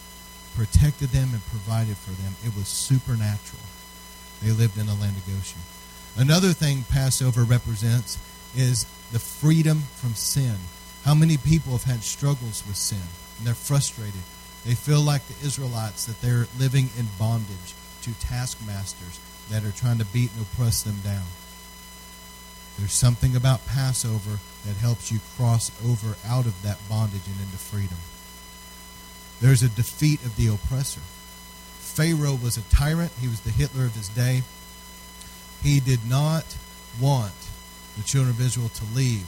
protected 0.56 1.10
them 1.10 1.30
and 1.34 1.46
provided 1.48 1.98
for 1.98 2.12
them. 2.22 2.34
It 2.44 2.56
was 2.56 2.68
supernatural. 2.68 3.62
They 4.42 4.52
lived 4.52 4.78
in 4.78 4.86
the 4.86 4.94
land 4.96 5.18
of 5.18 5.26
Goshen. 5.26 5.62
Another 6.18 6.54
thing 6.54 6.84
Passover 6.90 7.44
represents 7.44 8.18
is 8.56 8.86
the 9.12 9.20
freedom 9.20 9.84
from 9.96 10.14
sin. 10.14 10.56
How 11.04 11.14
many 11.14 11.38
people 11.38 11.74
have 11.74 11.84
had 11.84 12.04
struggles 12.04 12.64
with 12.68 12.76
sin 12.76 13.08
and 13.38 13.48
they're 13.48 13.54
frustrated? 13.54 14.22
They 14.66 14.76
feel 14.76 15.02
like 15.02 15.26
the 15.28 15.46
Israelites 15.46 16.06
that 16.06 16.20
they're 16.22 16.48
living 16.60 16.90
in 16.98 17.08
bondage 17.18 17.76
to 18.02 18.20
taskmasters 18.20 19.20
that 19.50 19.64
are 19.64 19.72
trying 19.72 20.00
to 20.00 20.06
beat 20.06 20.32
and 20.34 20.42
oppress 20.42 20.84
them 20.84 21.00
down. 21.04 21.26
There's 22.78 22.94
something 22.94 23.36
about 23.36 23.66
Passover 23.66 24.40
that 24.66 24.76
helps 24.78 25.12
you 25.12 25.20
cross 25.36 25.72
over 25.86 26.16
out 26.28 26.46
of 26.46 26.62
that 26.64 26.78
bondage 26.90 27.26
and 27.26 27.40
into 27.42 27.58
freedom. 27.58 27.98
There's 29.40 29.64
a 29.64 29.70
defeat 29.70 30.24
of 30.26 30.36
the 30.36 30.48
oppressor. 30.48 31.02
Pharaoh 31.98 32.38
was 32.38 32.58
a 32.58 32.62
tyrant, 32.70 33.12
he 33.20 33.28
was 33.28 33.42
the 33.42 33.50
Hitler 33.50 33.86
of 33.86 33.96
his 33.96 34.08
day. 34.10 34.44
He 35.64 35.80
did 35.80 36.08
not 36.08 36.46
want 37.02 37.34
the 37.98 38.04
children 38.04 38.30
of 38.30 38.40
Israel 38.40 38.70
to 38.70 38.86
leave. 38.94 39.26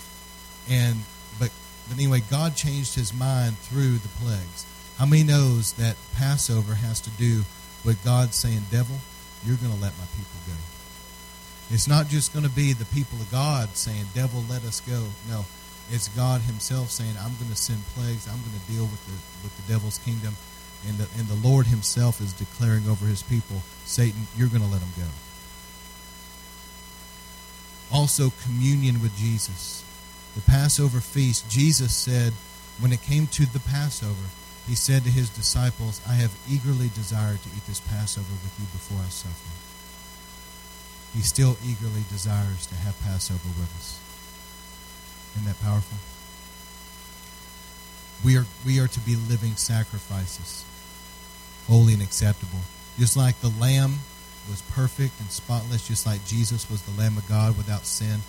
And 0.70 1.00
but 1.40 1.50
but 1.88 1.98
anyway, 1.98 2.22
God 2.30 2.56
changed 2.56 2.94
his 2.94 3.12
mind 3.12 3.58
through 3.58 3.98
the 3.98 4.14
plagues. 4.22 4.68
How 5.00 5.08
many 5.08 5.24
knows 5.24 5.74
that 5.82 5.96
Passover 6.14 6.76
has 6.76 7.02
to 7.02 7.10
do 7.18 7.42
with 7.84 7.98
God 8.06 8.36
saying, 8.36 8.62
Devil, 8.70 8.98
you're 9.44 9.58
going 9.58 9.74
to 9.74 9.82
let 9.82 9.98
my 9.98 10.06
people 10.14 10.38
go. 10.46 10.54
It's 11.72 11.88
not 11.88 12.08
just 12.08 12.34
going 12.34 12.46
to 12.46 12.54
be 12.54 12.74
the 12.74 12.86
people 12.94 13.18
of 13.18 13.32
God 13.32 13.76
saying, 13.76 14.06
Devil, 14.14 14.44
let 14.48 14.64
us 14.64 14.80
go. 14.82 15.08
No, 15.28 15.46
it's 15.90 16.10
God 16.10 16.42
Himself 16.42 16.92
saying, 16.92 17.16
I'm 17.18 17.34
going 17.42 17.50
to 17.50 17.58
send 17.58 17.82
plagues. 17.98 18.28
I'm 18.28 18.38
going 18.38 18.60
to 18.62 18.72
deal 18.72 18.86
with 18.86 19.02
the, 19.08 19.18
with 19.42 19.58
the 19.58 19.74
devil's 19.74 19.98
kingdom. 19.98 20.36
And 20.88 20.98
the, 20.98 21.08
and 21.18 21.28
the 21.28 21.48
Lord 21.48 21.68
Himself 21.68 22.22
is 22.22 22.32
declaring 22.32 22.88
over 22.88 23.06
His 23.06 23.22
people, 23.22 23.62
Satan, 23.86 24.28
you're 24.38 24.48
going 24.48 24.62
to 24.62 24.68
let 24.68 24.80
them 24.80 24.94
go. 24.98 25.10
Also, 27.92 28.32
communion 28.44 29.02
with 29.02 29.16
Jesus. 29.18 29.84
The 30.36 30.42
Passover 30.42 31.02
feast, 31.02 31.50
Jesus 31.50 31.94
said, 31.94 32.34
when 32.80 32.94
it 32.94 33.02
came 33.02 33.28
to 33.28 33.46
the 33.46 33.60
Passover, 33.60 34.30
He 34.68 34.76
said 34.76 35.04
to 35.04 35.10
His 35.10 35.30
disciples, 35.30 36.02
I 36.08 36.14
have 36.14 36.32
eagerly 36.50 36.90
desired 36.96 37.42
to 37.44 37.50
eat 37.50 37.66
this 37.66 37.82
Passover 37.82 38.32
with 38.32 38.56
you 38.60 38.66
before 38.72 39.00
I 39.00 39.10
suffer. 39.10 39.52
He 41.14 41.22
still 41.22 41.58
eagerly 41.66 42.04
desires 42.10 42.68
to 42.68 42.76
have 42.76 43.00
Passover 43.02 43.50
with 43.60 43.74
us. 43.76 44.00
Isn't 45.36 45.48
that 45.48 45.60
powerful? 45.62 45.98
We 48.24 48.38
are, 48.38 48.46
we 48.66 48.80
are 48.80 48.88
to 48.88 49.00
be 49.02 49.16
living 49.16 49.56
sacrifices, 49.56 50.66
holy 51.68 51.94
and 51.94 52.02
acceptable. 52.02 52.60
Just 52.98 53.16
like 53.16 53.40
the 53.40 53.50
Lamb 53.50 54.00
was 54.50 54.62
perfect 54.72 55.20
and 55.20 55.30
spotless, 55.30 55.88
just 55.88 56.06
like 56.06 56.26
Jesus 56.26 56.70
was 56.70 56.82
the 56.82 57.00
Lamb 57.00 57.18
of 57.18 57.28
God 57.30 57.56
without 57.56 57.86
sin. 57.86 58.20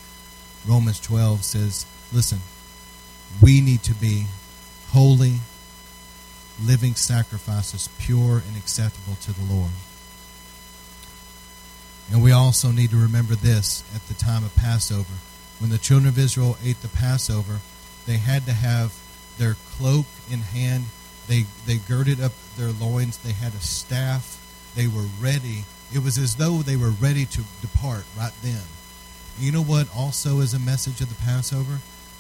Romans 0.67 1.01
12 1.01 1.43
says, 1.43 1.87
listen, 2.13 2.39
we 3.43 3.61
need 3.61 3.83
to 3.85 3.95
be 3.95 4.27
holy, 4.91 5.35
living 6.63 6.95
sacrifices, 6.95 7.89
pure 7.99 8.43
and 8.47 8.57
acceptable 8.57 9.17
to 9.23 9.33
the 9.33 9.53
Lord. 9.53 9.71
And 12.13 12.23
we 12.23 12.33
also 12.33 12.71
need 12.71 12.91
to 12.91 12.97
remember 12.97 13.35
this 13.35 13.85
at 13.95 14.07
the 14.09 14.15
time 14.15 14.45
of 14.45 14.55
Passover. 14.57 15.15
When 15.59 15.71
the 15.71 15.79
children 15.79 16.09
of 16.09 16.19
Israel 16.19 16.59
ate 16.65 16.83
the 16.83 16.89
Passover, 16.89 17.61
they 18.07 18.17
had 18.17 18.47
to 18.47 18.53
have 18.53 18.93
their 19.39 19.55
cloak 19.73 20.07
in 20.31 20.41
hand. 20.41 20.85
They, 21.29 21.45
they 21.67 21.77
girded 21.77 22.21
up 22.21 22.33
their 22.57 22.73
loins. 22.73 23.19
They 23.19 23.33
had 23.33 23.55
a 23.55 23.61
staff. 23.61 24.37
They 24.75 24.87
were 24.87 25.07
ready. 25.21 25.65
It 25.93 26.03
was 26.03 26.19
as 26.19 26.37
though 26.37 26.59
they 26.59 26.77
were 26.77 26.91
ready 26.91 27.25
to 27.27 27.43
depart 27.61 28.05
right 28.17 28.33
then. 28.43 28.63
You 29.39 29.53
know 29.53 29.63
what 29.63 29.89
also 29.97 30.41
is 30.41 30.55
a 30.55 30.59
message 30.59 31.01
of 31.01 31.09
the 31.09 31.23
Passover? 31.23 31.79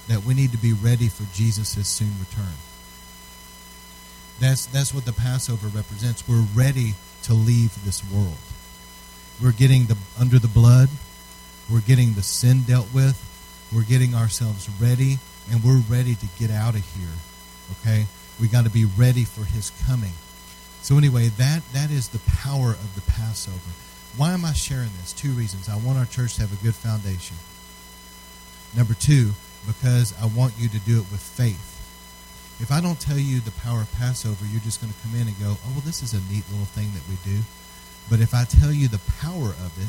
That 0.09 0.25
we 0.25 0.35
need 0.35 0.53
to 0.53 0.59
be 0.59 0.73
ready 0.73 1.09
for 1.09 1.25
Jesus' 1.35 1.87
soon 1.87 2.12
return. 2.18 2.55
That's, 4.40 4.66
that's 4.66 4.94
what 4.94 5.05
the 5.05 5.12
Passover 5.12 5.68
represents. 5.68 6.27
We're 6.27 6.46
ready 6.55 6.94
to 7.25 7.35
leave 7.35 7.85
this 7.85 8.03
world. 8.11 8.38
We're 9.42 9.53
getting 9.53 9.87
the 9.87 9.96
under 10.18 10.38
the 10.38 10.49
blood. 10.49 10.88
We're 11.70 11.81
getting 11.81 12.14
the 12.14 12.23
sin 12.23 12.62
dealt 12.62 12.92
with. 12.92 13.27
We're 13.73 13.85
getting 13.85 14.14
ourselves 14.14 14.68
ready, 14.81 15.18
and 15.50 15.62
we're 15.62 15.83
ready 15.88 16.14
to 16.14 16.26
get 16.38 16.50
out 16.50 16.74
of 16.74 16.85
here. 16.96 17.16
Okay, 17.81 18.07
we 18.40 18.48
got 18.48 18.64
to 18.64 18.70
be 18.70 18.85
ready 18.85 19.24
for 19.24 19.44
His 19.44 19.70
coming. 19.87 20.12
So 20.83 20.98
anyway, 20.98 21.29
that 21.38 21.62
that 21.72 21.90
is 21.90 22.09
the 22.09 22.20
power 22.42 22.70
of 22.70 22.94
the 22.94 23.03
Passover. 23.12 23.72
Why 24.16 24.33
am 24.33 24.44
I 24.44 24.53
sharing 24.53 24.90
this? 25.00 25.12
Two 25.12 25.31
reasons. 25.33 25.68
I 25.68 25.76
want 25.76 25.98
our 25.98 26.07
church 26.07 26.35
to 26.37 26.42
have 26.42 26.53
a 26.53 26.64
good 26.64 26.74
foundation. 26.74 27.37
Number 28.76 28.94
two, 28.94 29.31
because 29.66 30.14
I 30.20 30.26
want 30.26 30.55
you 30.59 30.68
to 30.68 30.79
do 30.81 30.98
it 30.98 31.07
with 31.11 31.20
faith. 31.20 31.76
If 32.61 32.70
I 32.70 32.81
don't 32.81 33.00
tell 33.00 33.18
you 33.18 33.40
the 33.40 33.57
power 33.62 33.81
of 33.81 33.92
Passover, 33.94 34.44
you're 34.50 34.61
just 34.61 34.81
going 34.81 34.92
to 34.92 34.98
come 35.00 35.14
in 35.14 35.29
and 35.29 35.38
go, 35.38 35.57
oh, 35.57 35.70
well, 35.72 35.81
this 35.81 36.03
is 36.03 36.12
a 36.12 36.20
neat 36.33 36.44
little 36.50 36.68
thing 36.68 36.92
that 36.92 37.07
we 37.09 37.16
do. 37.24 37.40
But 38.11 38.20
if 38.20 38.35
I 38.35 38.44
tell 38.44 38.72
you 38.72 38.88
the 38.88 39.00
power 39.22 39.57
of 39.64 39.72
it, 39.81 39.88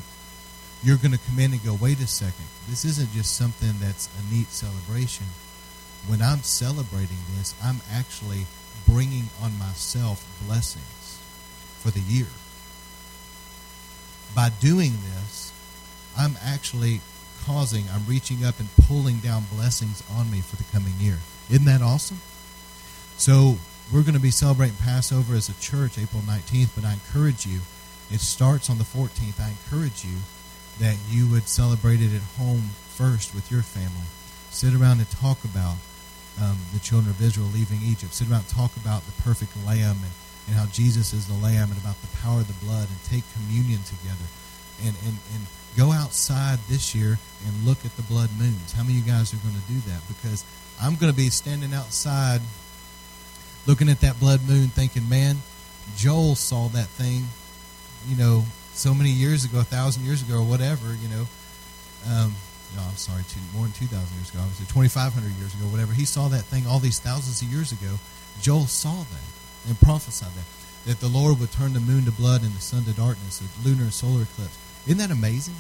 you're 0.84 0.98
going 0.98 1.12
to 1.12 1.20
come 1.30 1.40
in 1.40 1.52
and 1.52 1.64
go, 1.64 1.78
wait 1.80 2.00
a 2.00 2.08
second. 2.08 2.46
This 2.68 2.86
isn't 2.86 3.12
just 3.12 3.36
something 3.36 3.74
that's 3.80 4.10
a 4.20 4.34
neat 4.34 4.48
celebration. 4.48 5.28
When 6.08 6.22
I'm 6.22 6.42
celebrating 6.42 7.18
this, 7.38 7.54
I'm 7.64 7.82
actually 7.94 8.46
bringing 8.88 9.26
on 9.42 9.58
myself 9.60 10.26
blessings 10.48 11.20
for 11.80 11.92
the 11.92 12.00
year. 12.00 12.28
by 14.34 14.50
doing 14.60 14.94
this, 15.14 15.52
I'm 16.18 16.38
actually 16.42 17.02
causing, 17.46 17.86
I'm 17.94 18.06
reaching 18.06 18.46
up 18.46 18.60
and 18.60 18.70
pulling 18.88 19.18
down 19.18 19.44
blessings 19.54 20.04
on 20.12 20.32
me 20.32 20.42
for 20.42 20.56
the 20.56 20.64
coming 20.72 20.94
year. 21.00 21.18
Isn't 21.50 21.66
that 21.66 21.82
awesome? 21.82 22.20
So 23.18 23.58
we're 23.92 24.04
going 24.04 24.16
to 24.16 24.22
be 24.22 24.32
celebrating 24.32 24.78
Passover 24.78 25.36
as 25.36 25.50
a 25.50 25.60
church 25.60 25.98
April 25.98 26.22
19th, 26.24 26.76
but 26.76 26.86
I 26.86 26.94
encourage 26.94 27.46
you, 27.46 27.60
it 28.10 28.20
starts 28.20 28.70
on 28.70 28.78
the 28.78 28.84
14th. 28.84 29.40
I 29.40 29.50
encourage 29.50 30.06
you 30.06 30.18
that 30.80 30.98
you 31.10 31.28
would 31.28 31.48
celebrate 31.48 32.02
it 32.02 32.14
at 32.14 32.22
home 32.38 32.72
first 32.96 33.36
with 33.36 33.52
your 33.52 33.62
family. 33.62 34.08
Sit 34.50 34.74
around 34.74 35.00
and 35.00 35.10
talk 35.12 35.44
about 35.44 35.76
um, 36.42 36.58
the 36.74 36.80
children 36.80 37.10
of 37.10 37.22
Israel 37.22 37.48
leaving 37.54 37.80
Egypt. 37.84 38.14
Sit 38.14 38.30
around 38.30 38.48
and 38.48 38.50
talk 38.50 38.76
about 38.78 39.04
the 39.06 39.16
perfect 39.22 39.52
lamb 39.66 39.98
and, 40.02 40.14
and 40.48 40.56
how 40.56 40.66
Jesus 40.68 41.14
is 41.14 41.28
the 41.28 41.38
lamb 41.44 41.70
and 41.70 41.80
about 41.80 42.00
the 42.02 42.12
power 42.18 42.40
of 42.42 42.48
the 42.48 42.66
blood 42.66 42.88
and 42.90 42.98
take 43.06 43.24
communion 43.34 43.82
together. 43.84 44.28
And, 44.84 44.96
and, 45.06 45.18
and 45.36 45.46
go 45.78 45.92
outside 45.92 46.60
this 46.68 46.96
year 46.96 47.20
and 47.46 47.66
look 47.66 47.86
at 47.86 47.96
the 47.96 48.04
blood 48.04 48.30
moons. 48.38 48.74
How 48.74 48.84
many 48.84 48.98
of 49.00 49.06
you 49.06 49.12
guys 49.12 49.34
are 49.34 49.38
going 49.38 49.56
to 49.56 49.68
do 49.72 49.80
that? 49.92 50.02
Because 50.08 50.44
I'm 50.82 50.96
going 50.96 51.12
to 51.12 51.18
be 51.18 51.30
standing 51.30 51.74
outside 51.74 52.42
looking 53.68 53.90
at 53.90 54.02
that 54.02 54.20
blood 54.20 54.42
moon 54.48 54.68
thinking, 54.68 55.08
man, 55.08 55.38
Joel 55.96 56.36
saw 56.36 56.68
that 56.70 56.88
thing, 56.88 57.28
you 58.08 58.18
know, 58.18 58.44
so 58.74 58.94
many 58.94 59.10
years 59.10 59.46
ago, 59.46 59.60
a 59.60 59.64
thousand 59.64 60.06
years 60.06 60.22
ago, 60.22 60.40
or 60.40 60.44
whatever, 60.44 60.96
you 60.96 61.10
know. 61.10 61.26
Um, 62.10 62.34
no, 62.76 62.84
I'm 62.84 62.96
sorry, 62.96 63.24
two, 63.28 63.40
more 63.54 63.64
than 63.64 63.74
2,000 63.74 64.00
years 64.16 64.30
ago, 64.32 64.40
obviously, 64.40 64.66
2,500 64.68 65.36
years 65.36 65.54
ago, 65.54 65.66
whatever. 65.68 65.92
He 65.92 66.06
saw 66.06 66.30
that 66.30 66.48
thing 66.48 66.66
all 66.66 66.80
these 66.80 67.00
thousands 67.00 67.42
of 67.42 67.52
years 67.52 67.72
ago. 67.72 68.00
Joel 68.40 68.66
saw 68.66 68.96
that 68.96 69.28
and 69.68 69.80
prophesied 69.82 70.32
that, 70.32 70.48
that 70.88 71.00
the 71.00 71.12
Lord 71.12 71.40
would 71.40 71.52
turn 71.52 71.74
the 71.74 71.84
moon 71.84 72.06
to 72.06 72.12
blood 72.12 72.44
and 72.44 72.52
the 72.52 72.62
sun 72.64 72.84
to 72.86 72.94
darkness, 72.94 73.44
a 73.44 73.68
lunar 73.68 73.84
and 73.84 73.94
solar 73.94 74.24
eclipse. 74.24 74.58
Isn't 74.88 75.00
that 75.00 75.12
amazing? 75.12 75.56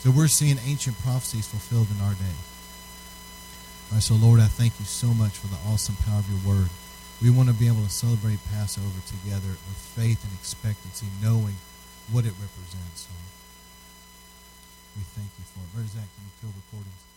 So 0.00 0.10
we're 0.10 0.28
seeing 0.28 0.58
ancient 0.64 0.98
prophecies 1.02 1.48
fulfilled 1.48 1.88
in 1.90 2.00
our 2.04 2.14
day. 2.14 2.38
All 3.90 3.98
right, 3.98 4.02
so 4.02 4.14
Lord, 4.14 4.40
I 4.40 4.46
thank 4.46 4.78
you 4.78 4.86
so 4.86 5.08
much 5.08 5.36
for 5.36 5.48
the 5.48 5.58
awesome 5.66 5.96
power 6.06 6.20
of 6.20 6.30
your 6.30 6.40
word. 6.46 6.70
We 7.20 7.30
want 7.30 7.48
to 7.48 7.54
be 7.54 7.66
able 7.66 7.82
to 7.82 7.90
celebrate 7.90 8.38
Passover 8.52 9.00
together 9.06 9.48
with 9.48 9.78
faith 9.96 10.22
and 10.22 10.32
expectancy, 10.38 11.06
knowing 11.22 11.56
what 12.12 12.24
it 12.24 12.34
represents. 12.36 13.08
Lord. 13.08 13.32
We 14.96 15.02
thank 15.16 15.30
you 15.38 15.44
for 15.52 15.60
it. 15.64 15.72
Brother 15.72 15.88
Zach, 15.88 16.08
can 16.14 16.24
you 16.24 16.34
kill 16.40 16.52
recordings? 16.52 17.13